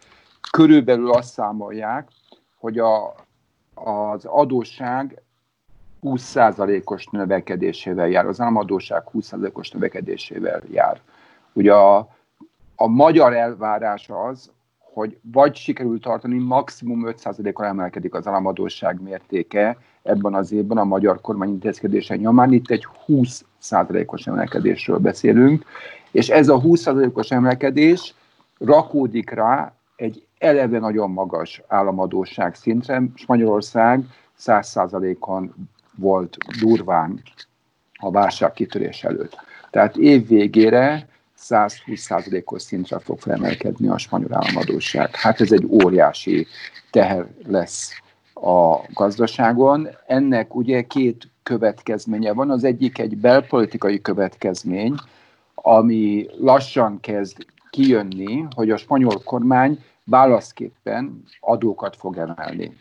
körülbelül 0.51 1.11
azt 1.11 1.33
számolják, 1.33 2.09
hogy 2.59 2.79
a, 2.79 3.15
az 3.75 4.25
adósság 4.25 5.23
20%-os 6.03 7.07
növekedésével 7.07 8.09
jár, 8.09 8.27
az 8.27 8.41
államadóság 8.41 9.03
20%-os 9.13 9.71
növekedésével 9.71 10.63
jár. 10.71 11.01
Ugye 11.53 11.75
a, 11.75 12.09
a 12.77 12.87
magyar 12.87 13.35
elvárás 13.35 14.09
az, 14.09 14.51
hogy 14.93 15.19
vagy 15.33 15.55
sikerül 15.55 16.01
tartani, 16.01 16.39
maximum 16.39 17.03
5%-kal 17.07 17.67
emelkedik 17.67 18.15
az 18.15 18.27
államadóság 18.27 19.03
mértéke 19.03 19.79
ebben 20.03 20.35
az 20.35 20.53
évben 20.53 20.79
a 20.79 20.85
magyar 20.85 21.21
kormány 21.21 21.49
intézkedése 21.49 22.17
nyomán. 22.17 22.53
Itt 22.53 22.71
egy 22.71 22.87
20%-os 23.07 24.27
emelkedésről 24.27 24.99
beszélünk, 24.99 25.65
és 26.11 26.29
ez 26.29 26.49
a 26.49 26.61
20%-os 26.61 27.31
emelkedés 27.31 28.15
rakódik 28.59 29.31
rá 29.31 29.75
egy 29.97 30.27
eleve 30.39 30.79
nagyon 30.79 31.11
magas 31.11 31.63
államadóság 31.69 32.55
szintre. 32.55 33.03
Magyarország 33.27 34.05
100%-on 34.41 35.55
volt 35.97 36.37
durván 36.61 37.23
a 37.99 38.11
válság 38.11 38.53
kitörés 38.53 39.05
előtt. 39.05 39.37
Tehát 39.71 39.97
év 39.97 40.27
végére 40.29 41.09
120%-os 41.49 42.63
szintre 42.63 42.99
fog 42.99 43.19
felemelkedni 43.19 43.89
a 43.89 43.99
spanyol 43.99 44.35
államadóság. 44.35 45.15
Hát 45.15 45.41
ez 45.41 45.53
egy 45.53 45.67
óriási 45.85 46.47
teher 46.91 47.27
lesz 47.47 47.91
a 48.35 48.77
gazdaságon. 48.93 49.89
Ennek 50.07 50.55
ugye 50.55 50.83
két 50.83 51.29
következménye 51.43 52.33
van. 52.33 52.51
Az 52.51 52.65
egyik 52.65 52.99
egy 52.99 53.17
belpolitikai 53.17 54.01
következmény, 54.01 54.95
ami 55.55 56.27
lassan 56.39 57.01
kezd 57.01 57.47
kijönni, 57.71 58.45
hogy 58.55 58.71
a 58.71 58.77
spanyol 58.77 59.21
kormány 59.25 59.85
válaszképpen 60.05 61.23
adókat 61.41 61.97
fog 61.97 62.17
emelni. 62.17 62.77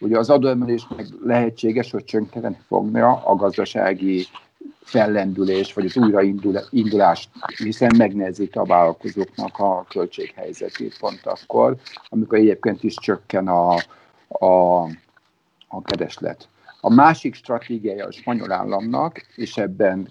Ugye 0.00 0.18
az 0.18 0.30
adóemelés 0.30 0.86
meg 0.96 1.06
lehetséges, 1.22 1.90
hogy 1.90 2.04
csönkenteni 2.04 2.58
fogja 2.66 3.12
a 3.24 3.34
gazdasági 3.34 4.26
fellendülés, 4.80 5.72
vagy 5.74 5.84
az 5.84 5.96
újraindulást, 5.96 7.30
hiszen 7.56 7.94
megnehezíti 7.96 8.58
a 8.58 8.64
vállalkozóknak 8.64 9.58
a 9.58 9.86
költséghelyzetét 9.88 10.98
pont 10.98 11.20
akkor, 11.26 11.76
amikor 12.08 12.38
egyébként 12.38 12.82
is 12.82 12.94
csökken 12.94 13.48
a, 13.48 13.74
a, 14.28 14.82
a 15.68 15.82
kereslet. 15.82 16.48
A 16.80 16.94
másik 16.94 17.34
stratégiája 17.34 18.06
a 18.06 18.12
spanyol 18.12 18.52
államnak, 18.52 19.26
és 19.36 19.56
ebben 19.56 20.08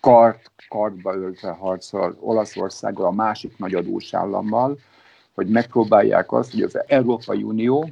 kart, 0.00 0.50
kartba 0.68 1.14
öltve 1.14 1.50
harcol 1.50 2.16
Olaszországgal, 2.20 3.06
a 3.06 3.10
másik 3.10 3.58
nagy 3.58 3.74
adós 3.74 4.14
állammal, 4.14 4.78
hogy 5.34 5.48
megpróbálják 5.48 6.32
azt, 6.32 6.52
hogy 6.52 6.62
az 6.62 6.78
Európai 6.86 7.42
Unió 7.42 7.90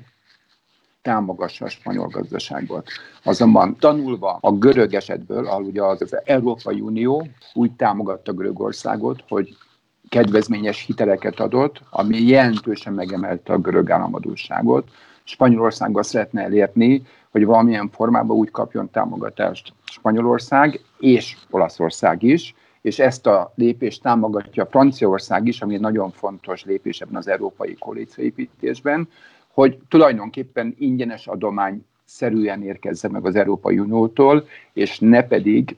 támogassa 1.06 1.64
a 1.64 1.68
spanyol 1.68 2.06
gazdaságot. 2.06 2.88
Azonban 3.22 3.76
tanulva 3.78 4.38
a 4.40 4.52
görög 4.52 4.94
esetből, 4.94 5.46
ahol 5.46 5.62
ugye 5.62 5.82
az, 5.82 6.16
Európai 6.24 6.80
Unió 6.80 7.26
úgy 7.54 7.72
támogatta 7.72 8.32
Görögországot, 8.32 9.24
hogy 9.28 9.56
kedvezményes 10.08 10.84
hiteleket 10.86 11.40
adott, 11.40 11.80
ami 11.90 12.18
jelentősen 12.18 12.92
megemelte 12.92 13.52
a 13.52 13.58
görög 13.58 13.90
államadóságot. 13.90 14.88
Spanyolországgal 15.24 16.02
szeretne 16.02 16.42
elérni, 16.42 17.02
hogy 17.30 17.44
valamilyen 17.44 17.90
formában 17.90 18.36
úgy 18.36 18.50
kapjon 18.50 18.90
támogatást 18.90 19.72
Spanyolország 19.84 20.80
és 20.98 21.36
Olaszország 21.50 22.22
is, 22.22 22.54
és 22.80 22.98
ezt 22.98 23.26
a 23.26 23.52
lépést 23.54 24.02
támogatja 24.02 24.66
Franciaország 24.66 25.46
is, 25.46 25.60
ami 25.60 25.74
egy 25.74 25.80
nagyon 25.80 26.10
fontos 26.10 26.64
lépés 26.64 27.00
ebben 27.00 27.16
az 27.16 27.28
európai 27.28 27.74
koalícióépítésben, 27.74 29.08
hogy 29.56 29.78
tulajdonképpen 29.88 30.74
ingyenes 30.78 31.26
adomány 31.26 31.84
szerűen 32.04 32.62
érkezzen 32.62 33.10
meg 33.10 33.26
az 33.26 33.36
Európai 33.36 33.78
Uniótól, 33.78 34.46
és 34.72 34.98
ne 34.98 35.22
pedig 35.22 35.76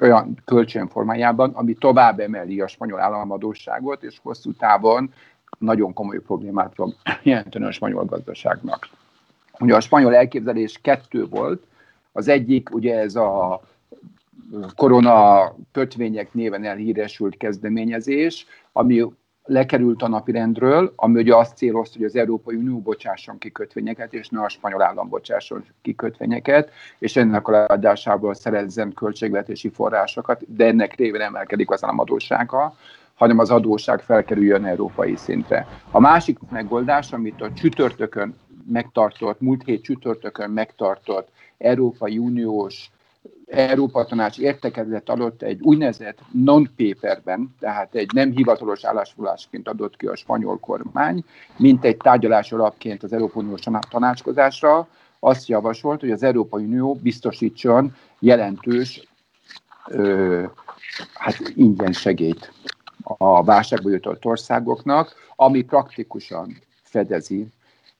olyan 0.00 0.42
kölcsönformájában, 0.44 1.50
ami 1.50 1.74
tovább 1.74 2.20
emeli 2.20 2.60
a 2.60 2.66
spanyol 2.66 3.00
államadóságot, 3.00 4.02
és 4.02 4.18
hosszú 4.22 4.52
távon 4.52 5.12
nagyon 5.58 5.92
komoly 5.92 6.18
problémát 6.18 6.72
fog 6.74 6.94
jelenteni 7.22 7.64
a 7.64 7.72
spanyol 7.72 8.04
gazdaságnak. 8.04 8.88
Ugye 9.58 9.74
a 9.74 9.80
spanyol 9.80 10.14
elképzelés 10.14 10.78
kettő 10.82 11.26
volt, 11.26 11.66
az 12.12 12.28
egyik 12.28 12.74
ugye 12.74 12.98
ez 12.98 13.16
a 13.16 13.60
korona 14.76 15.54
kötvények 15.72 16.32
néven 16.32 16.64
elhíresült 16.64 17.36
kezdeményezés, 17.36 18.46
ami 18.72 19.06
lekerült 19.44 20.02
a 20.02 20.08
napirendről, 20.08 20.92
ami 20.96 21.20
ugye 21.20 21.34
azt 21.36 21.56
célozta, 21.56 21.98
hogy 21.98 22.06
az 22.06 22.16
Európai 22.16 22.56
Unió 22.56 22.78
bocsásson 22.78 23.38
ki 23.38 23.52
kötvényeket, 23.52 24.14
és 24.14 24.28
ne 24.28 24.42
a 24.42 24.48
spanyol 24.48 24.82
állam 24.82 25.08
bocsásson 25.08 25.64
ki 25.82 25.94
kötvényeket, 25.94 26.70
és 26.98 27.16
ennek 27.16 27.48
a 27.48 27.50
leadásából 27.50 28.34
szerezzen 28.34 28.92
költségvetési 28.92 29.68
forrásokat, 29.68 30.56
de 30.56 30.66
ennek 30.66 30.94
révén 30.94 31.20
emelkedik 31.20 31.70
az 31.70 31.84
államadósága, 31.84 32.76
hanem 33.14 33.38
az 33.38 33.50
adóság 33.50 34.00
felkerüljön 34.00 34.64
európai 34.64 35.16
szintre. 35.16 35.66
A 35.90 36.00
másik 36.00 36.38
megoldás, 36.50 37.12
amit 37.12 37.40
a 37.40 37.52
csütörtökön 37.52 38.34
megtartott, 38.66 39.40
múlt 39.40 39.62
hét 39.62 39.82
csütörtökön 39.82 40.50
megtartott 40.50 41.28
Európai 41.58 42.18
Uniós 42.18 42.90
Európa 43.46 44.04
Tanács 44.04 44.38
értekezlet 44.38 45.08
adott 45.08 45.42
egy 45.42 45.60
úgynevezett 45.60 46.18
non-paperben, 46.32 47.54
tehát 47.60 47.94
egy 47.94 48.12
nem 48.12 48.30
hivatalos 48.30 48.84
állásfoglalásként 48.84 49.68
adott 49.68 49.96
ki 49.96 50.06
a 50.06 50.16
spanyol 50.16 50.58
kormány, 50.58 51.24
mint 51.56 51.84
egy 51.84 51.96
tárgyalás 51.96 52.52
alapként 52.52 53.02
az 53.02 53.12
Európai 53.12 53.42
Uniós 53.42 53.60
tanácskozásra, 53.90 54.88
azt 55.18 55.48
javasolt, 55.48 56.00
hogy 56.00 56.10
az 56.10 56.22
Európai 56.22 56.64
Unió 56.64 56.94
biztosítson 56.94 57.94
jelentős 58.18 59.08
ö, 59.88 60.44
hát 61.14 61.52
ingyen 61.54 61.92
segélyt 61.92 62.52
a 63.02 63.44
válságba 63.44 63.90
jutott 63.90 64.24
országoknak, 64.24 65.14
ami 65.36 65.62
praktikusan 65.62 66.56
fedezi 66.82 67.46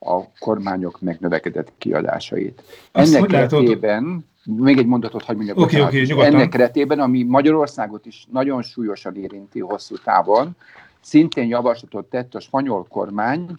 a 0.04 0.32
kormányok 0.38 1.00
megnövekedett 1.00 1.72
kiadásait. 1.78 2.62
Azt 2.92 3.14
Ennek 3.14 3.28
keretében, 3.28 4.26
még 4.44 4.78
egy 4.78 4.86
mondatot 4.86 5.22
hagyj 5.22 5.36
mondjak, 5.36 5.58
okay, 5.58 5.80
okay, 5.80 6.26
ennek 6.26 6.48
keretében, 6.48 7.00
ami 7.00 7.22
Magyarországot 7.22 8.06
is 8.06 8.26
nagyon 8.30 8.62
súlyosan 8.62 9.16
érinti 9.16 9.60
hosszú 9.60 9.96
távon, 9.96 10.56
szintén 11.00 11.48
javaslatot 11.48 12.04
tett 12.04 12.34
a 12.34 12.40
spanyol 12.40 12.86
kormány 12.88 13.50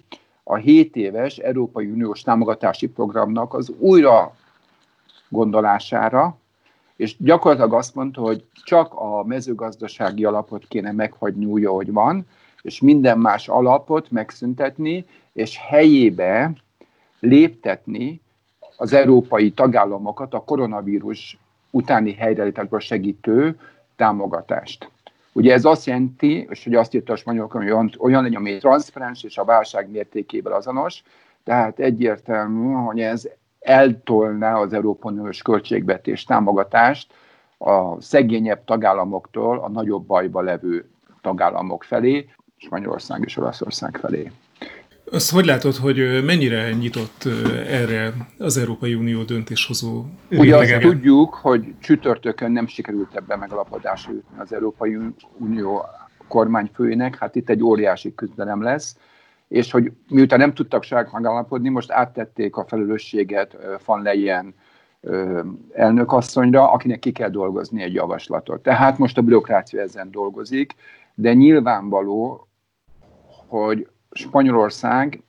a 0.43 0.55
7 0.55 0.95
éves 0.95 1.37
Európai 1.37 1.85
Uniós 1.85 2.21
támogatási 2.21 2.87
programnak 2.87 3.53
az 3.53 3.71
újra 3.77 4.35
gondolására, 5.29 6.37
és 6.95 7.15
gyakorlatilag 7.19 7.73
azt 7.73 7.95
mondta, 7.95 8.21
hogy 8.21 8.45
csak 8.63 8.93
a 8.93 9.23
mezőgazdasági 9.23 10.25
alapot 10.25 10.65
kéne 10.67 10.91
meghagyni 10.91 11.45
úgy, 11.45 11.65
ahogy 11.65 11.91
van, 11.91 12.25
és 12.61 12.81
minden 12.81 13.19
más 13.19 13.47
alapot 13.47 14.11
megszüntetni, 14.11 15.05
és 15.35 15.57
helyébe 15.57 16.51
léptetni 17.19 18.21
az 18.77 18.93
európai 18.93 19.51
tagállamokat 19.51 20.33
a 20.33 20.43
koronavírus 20.43 21.37
utáni 21.71 22.13
helyreállításban 22.13 22.79
segítő 22.79 23.59
támogatást. 23.95 24.89
Ugye 25.33 25.53
ez 25.53 25.65
azt 25.65 25.85
jelenti, 25.85 26.47
és 26.49 26.63
hogy 26.63 26.75
azt 26.75 26.93
írta 26.93 27.13
a 27.13 27.15
spanyol, 27.15 27.47
hogy 27.51 27.65
olyan, 27.65 27.91
olyan 27.99 28.23
legyen, 28.23 28.39
ami 28.39 28.57
transzparens 28.57 29.23
és 29.23 29.37
a 29.37 29.45
válság 29.45 29.89
mértékével 29.89 30.53
azonos, 30.53 31.03
tehát 31.43 31.79
egyértelmű, 31.79 32.73
hogy 32.73 32.99
ez 32.99 33.27
eltolná 33.59 34.55
az 34.55 34.73
Európai 34.73 35.13
Uniós 35.13 35.41
költségvetés 35.41 36.23
támogatást 36.23 37.13
a 37.57 38.01
szegényebb 38.01 38.63
tagállamoktól 38.63 39.59
a 39.59 39.69
nagyobb 39.69 40.05
bajba 40.05 40.41
levő 40.41 40.89
tagállamok 41.21 41.83
felé, 41.83 42.29
Spanyolország 42.57 43.21
és 43.25 43.37
Olaszország 43.37 43.97
felé. 43.97 44.31
Azt 45.15 45.31
hogy 45.31 45.45
látod, 45.45 45.75
hogy 45.75 46.23
mennyire 46.25 46.71
nyitott 46.71 47.23
erre 47.67 48.13
az 48.37 48.57
Európai 48.57 48.93
Unió 48.93 49.23
döntéshozó 49.23 50.05
Ugye 50.29 50.55
azt 50.55 50.79
tudjuk, 50.79 51.33
hogy 51.33 51.73
csütörtökön 51.79 52.51
nem 52.51 52.67
sikerült 52.67 53.15
ebben 53.15 53.39
megalapodásra 53.39 54.11
jutni 54.13 54.39
az 54.39 54.53
Európai 54.53 54.97
Unió 55.37 55.85
kormányfőjének, 56.27 57.17
hát 57.17 57.35
itt 57.35 57.49
egy 57.49 57.63
óriási 57.63 58.15
küzdelem 58.15 58.61
lesz, 58.61 58.97
és 59.47 59.71
hogy 59.71 59.91
miután 60.09 60.39
nem 60.39 60.53
tudtak 60.53 60.83
saját 60.83 61.11
megállapodni, 61.11 61.69
most 61.69 61.91
áttették 61.91 62.55
a 62.55 62.65
felelősséget 62.67 63.57
Van 63.85 64.01
Leyen 64.01 64.55
elnökasszonyra, 65.73 66.71
akinek 66.71 66.99
ki 66.99 67.11
kell 67.11 67.29
dolgozni 67.29 67.83
egy 67.83 67.93
javaslatot. 67.93 68.61
Tehát 68.63 68.97
most 68.97 69.17
a 69.17 69.21
bürokrácia 69.21 69.81
ezen 69.81 70.11
dolgozik, 70.11 70.75
de 71.13 71.33
nyilvánvaló, 71.33 72.47
hogy 73.47 73.87
Spanyolország 74.15 75.21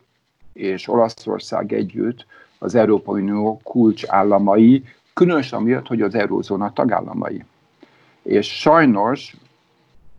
és 0.53 0.88
Olaszország 0.88 1.72
együtt 1.72 2.27
az 2.59 2.75
Európai 2.75 3.22
Unió 3.22 3.61
kulcsállamai, 3.62 4.85
különösen 5.12 5.62
miatt, 5.62 5.87
hogy 5.87 6.03
az 6.03 6.14
eurózóna 6.14 6.72
tagállamai. 6.72 7.44
És 8.22 8.59
sajnos 8.59 9.37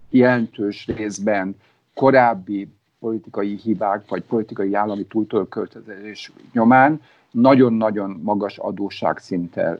jelentős 0.10 0.88
részben 0.88 1.56
korábbi 1.93 2.67
politikai 2.99 3.56
hibák, 3.56 4.10
vagy 4.10 4.23
politikai 4.23 4.73
állami 4.73 5.06
túltölköltözés 5.06 6.32
nyomán 6.53 7.01
nagyon-nagyon 7.32 8.19
magas 8.23 8.58
adósságszinttel 8.58 9.80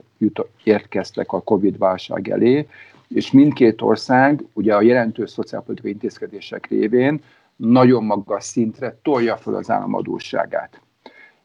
érkeztek 0.64 1.32
a 1.32 1.42
Covid-válság 1.42 2.28
elé, 2.28 2.68
és 3.08 3.30
mindkét 3.30 3.82
ország 3.82 4.44
ugye 4.52 4.74
a 4.74 4.82
jelentős 4.82 5.30
szociálpolitikai 5.30 5.90
intézkedések 5.90 6.66
révén 6.66 7.20
nagyon 7.58 8.04
magas 8.04 8.44
szintre 8.44 8.98
tolja 9.02 9.36
fel 9.36 9.54
az 9.54 9.70
államadóságát. 9.70 10.80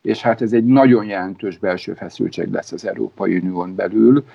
És 0.01 0.21
hát 0.21 0.41
ez 0.41 0.53
egy 0.53 0.65
nagyon 0.65 1.05
jelentős 1.05 1.57
belső 1.57 1.93
feszültség 1.93 2.51
lesz 2.51 2.71
az 2.71 2.85
Európai 2.85 3.37
Unión 3.37 3.75
belül, 3.75 4.25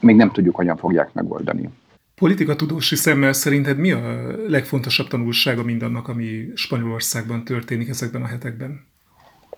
még 0.00 0.16
nem 0.16 0.30
tudjuk, 0.30 0.54
hogyan 0.54 0.76
fogják 0.76 1.12
megoldani. 1.12 1.70
Politika 2.14 2.56
tudósi 2.56 2.96
szemmel 2.96 3.32
szerinted 3.32 3.78
mi 3.78 3.92
a 3.92 4.00
legfontosabb 4.48 5.06
tanulsága 5.06 5.62
mindannak, 5.62 6.08
ami 6.08 6.50
Spanyolországban 6.54 7.44
történik 7.44 7.88
ezekben 7.88 8.22
a 8.22 8.26
hetekben? 8.26 8.86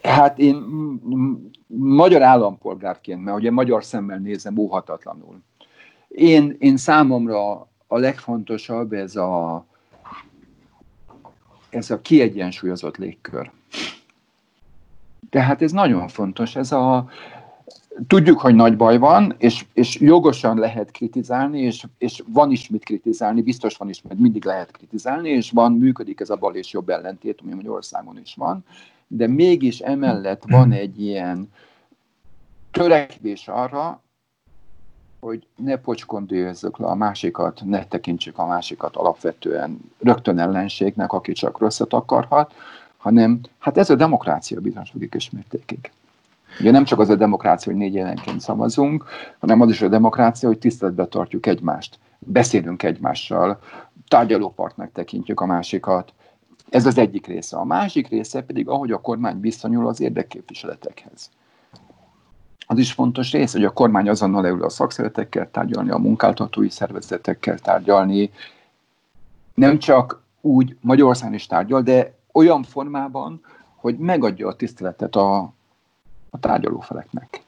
Hát 0.02 0.38
én 0.38 0.56
magyar 1.76 2.22
állampolgárként, 2.22 3.24
mert 3.24 3.36
ugye 3.36 3.50
magyar 3.50 3.84
szemmel 3.84 4.18
nézem 4.18 4.58
óhatatlanul. 4.58 5.42
Én, 6.08 6.56
én 6.58 6.76
számomra 6.76 7.68
a 7.86 7.98
legfontosabb 7.98 8.92
ez 8.92 9.16
a, 9.16 9.66
ez 11.70 11.90
a 11.90 12.00
kiegyensúlyozott 12.00 12.96
légkör. 12.96 13.50
Tehát 15.30 15.62
ez 15.62 15.72
nagyon 15.72 16.08
fontos, 16.08 16.56
ez 16.56 16.72
a, 16.72 17.08
tudjuk, 18.06 18.40
hogy 18.40 18.54
nagy 18.54 18.76
baj 18.76 18.98
van, 18.98 19.34
és, 19.38 19.64
és 19.72 20.00
jogosan 20.00 20.58
lehet 20.58 20.90
kritizálni, 20.90 21.60
és, 21.60 21.86
és 21.98 22.22
van 22.26 22.50
is 22.50 22.68
mit 22.68 22.84
kritizálni, 22.84 23.42
biztos 23.42 23.76
van 23.76 23.88
is, 23.88 24.02
mert 24.02 24.20
mindig 24.20 24.44
lehet 24.44 24.70
kritizálni, 24.70 25.30
és 25.30 25.50
van, 25.50 25.72
működik 25.72 26.20
ez 26.20 26.30
a 26.30 26.36
bal 26.36 26.54
és 26.54 26.72
jobb 26.72 26.88
ellentét, 26.88 27.40
ami 27.42 27.54
Magyarországon 27.54 28.18
is 28.22 28.34
van, 28.34 28.64
de 29.06 29.26
mégis 29.26 29.78
emellett 29.78 30.42
van 30.48 30.72
egy 30.72 31.02
ilyen 31.02 31.48
törekvés 32.70 33.48
arra, 33.48 34.02
hogy 35.20 35.46
ne 35.56 35.76
pocskondőzzük 35.76 36.78
le 36.78 36.86
a 36.86 36.94
másikat, 36.94 37.60
ne 37.64 37.84
tekintsük 37.84 38.38
a 38.38 38.46
másikat 38.46 38.96
alapvetően 38.96 39.78
rögtön 39.98 40.38
ellenségnek, 40.38 41.12
aki 41.12 41.32
csak 41.32 41.58
rosszat 41.58 41.92
akarhat, 41.92 42.52
hanem 42.96 43.40
hát 43.58 43.78
ez 43.78 43.90
a 43.90 43.94
demokrácia 43.94 44.60
bizonyos 44.60 44.92
mértékig. 45.30 45.90
Ugye 46.60 46.70
nem 46.70 46.84
csak 46.84 46.98
az 46.98 47.08
a 47.08 47.16
demokrácia, 47.16 47.72
hogy 47.72 47.80
négy 47.80 47.94
jelenként 47.94 48.40
szavazunk, 48.40 49.04
hanem 49.38 49.60
az 49.60 49.70
is 49.70 49.82
a 49.82 49.88
demokrácia, 49.88 50.48
hogy 50.48 50.58
tiszteletbe 50.58 51.06
tartjuk 51.06 51.46
egymást, 51.46 51.98
beszélünk 52.18 52.82
egymással, 52.82 53.60
tárgyalópartnak 54.08 54.92
tekintjük 54.92 55.40
a 55.40 55.46
másikat. 55.46 56.12
Ez 56.70 56.86
az 56.86 56.98
egyik 56.98 57.26
része. 57.26 57.56
A 57.56 57.64
másik 57.64 58.08
része 58.08 58.42
pedig, 58.42 58.68
ahogy 58.68 58.90
a 58.90 59.00
kormány 59.00 59.40
viszonyul 59.40 59.86
az 59.86 60.00
érdekképviseletekhez. 60.00 61.30
Az 62.70 62.78
is 62.78 62.92
fontos 62.92 63.32
rész, 63.32 63.52
hogy 63.52 63.64
a 63.64 63.72
kormány 63.72 64.08
azonnal 64.08 64.42
leül 64.42 64.64
a 64.64 64.68
szakszeretekkel 64.68 65.50
tárgyalni, 65.50 65.90
a 65.90 65.98
munkáltatói 65.98 66.68
szervezetekkel 66.68 67.58
tárgyalni, 67.58 68.30
nem 69.54 69.78
csak 69.78 70.22
úgy 70.40 70.76
Magyarországon 70.80 71.34
is 71.34 71.46
tárgyal, 71.46 71.82
de 71.82 72.14
olyan 72.32 72.62
formában, 72.62 73.44
hogy 73.76 73.98
megadja 73.98 74.48
a 74.48 74.56
tiszteletet 74.56 75.16
a, 75.16 75.38
a 76.30 76.38
tárgyalófeleknek. 76.40 77.42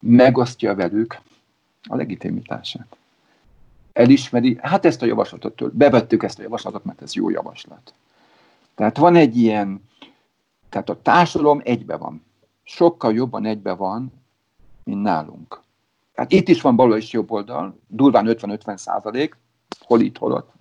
Megosztja 0.00 0.74
velük 0.74 1.20
a 1.82 1.96
legitimitását. 1.96 2.96
Elismeri, 3.92 4.58
hát 4.62 4.84
ezt 4.84 5.02
a 5.02 5.06
javaslatot 5.06 5.56
től, 5.56 5.70
bevettük 5.74 6.22
ezt 6.22 6.38
a 6.38 6.42
javaslatot, 6.42 6.84
mert 6.84 7.02
ez 7.02 7.14
jó 7.14 7.30
javaslat. 7.30 7.94
Tehát 8.74 8.96
van 8.96 9.16
egy 9.16 9.36
ilyen, 9.36 9.88
tehát 10.68 10.88
a 10.88 11.02
társadalom 11.02 11.60
egybe 11.64 11.96
van. 11.96 12.24
Sokkal 12.62 13.14
jobban 13.14 13.44
egybe 13.44 13.72
van, 13.72 14.22
mint 14.84 15.02
nálunk. 15.02 15.62
Hát 16.14 16.32
itt 16.32 16.48
is 16.48 16.60
van 16.60 16.76
bal 16.76 16.96
és 16.96 17.12
jobb 17.12 17.30
oldal, 17.30 17.78
durván 17.86 18.26
50-50 18.28 18.76
százalék, 18.76 19.36
hol 19.80 20.00
itt, 20.00 20.18
hol 20.18 20.32
ott 20.32 20.54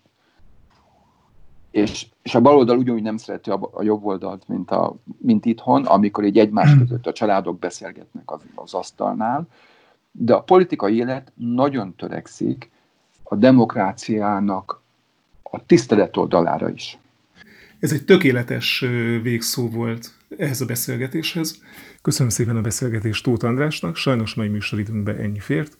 és, 1.74 2.08
és 2.22 2.36
a 2.36 2.42
baloldal 2.42 2.78
ugyanúgy 2.78 3.02
nem 3.02 3.18
szereti 3.18 3.50
a, 3.50 3.70
a 3.72 3.84
jobb 3.84 4.06
oldalt, 4.06 4.48
mint, 4.48 4.72
a, 4.72 4.96
mint 5.18 5.46
itthon, 5.46 5.86
amikor 5.86 6.24
így 6.24 6.40
egymás 6.40 6.70
hmm. 6.70 6.80
között 6.80 7.08
a 7.08 7.12
családok 7.12 7.60
beszélgetnek 7.60 8.32
az, 8.32 8.42
az 8.56 8.74
asztalnál, 8.74 9.48
de 10.12 10.34
a 10.34 10.42
politikai 10.42 10.98
élet 10.98 11.32
nagyon 11.36 11.96
törekszik 11.96 12.72
a 13.24 13.36
demokráciának 13.36 14.82
a 15.44 15.66
tisztelet 15.66 16.18
oldalára 16.18 16.70
is. 16.70 16.98
Ez 17.84 17.92
egy 17.92 18.06
tökéletes 18.06 18.80
végszó 19.22 19.70
volt 19.70 20.12
ehhez 20.38 20.62
a 20.62 20.66
beszélgetéshez. 20.66 21.62
Köszönöm 22.02 22.30
szépen 22.30 22.56
a 22.56 22.62
beszélgetést 22.62 23.24
Tóth 23.24 23.46
Andrásnak, 23.46 23.96
sajnos 23.96 24.34
mai 24.34 24.48
műsoridőnkben 24.48 25.18
ennyi 25.18 25.40
fért. 25.40 25.78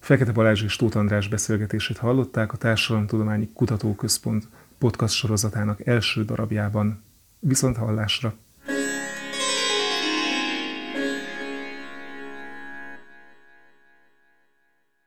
Fekete 0.00 0.32
Balázs 0.32 0.62
és 0.62 0.76
Tóth 0.76 0.96
András 0.96 1.28
beszélgetését 1.28 1.98
hallották 1.98 2.52
a 2.52 2.56
Társadalomtudományi 2.56 3.50
Kutatóközpont 3.54 4.48
podcast 4.78 5.14
sorozatának 5.14 5.86
első 5.86 6.24
darabjában. 6.24 7.02
Viszont 7.38 7.76
hallásra! 7.76 8.34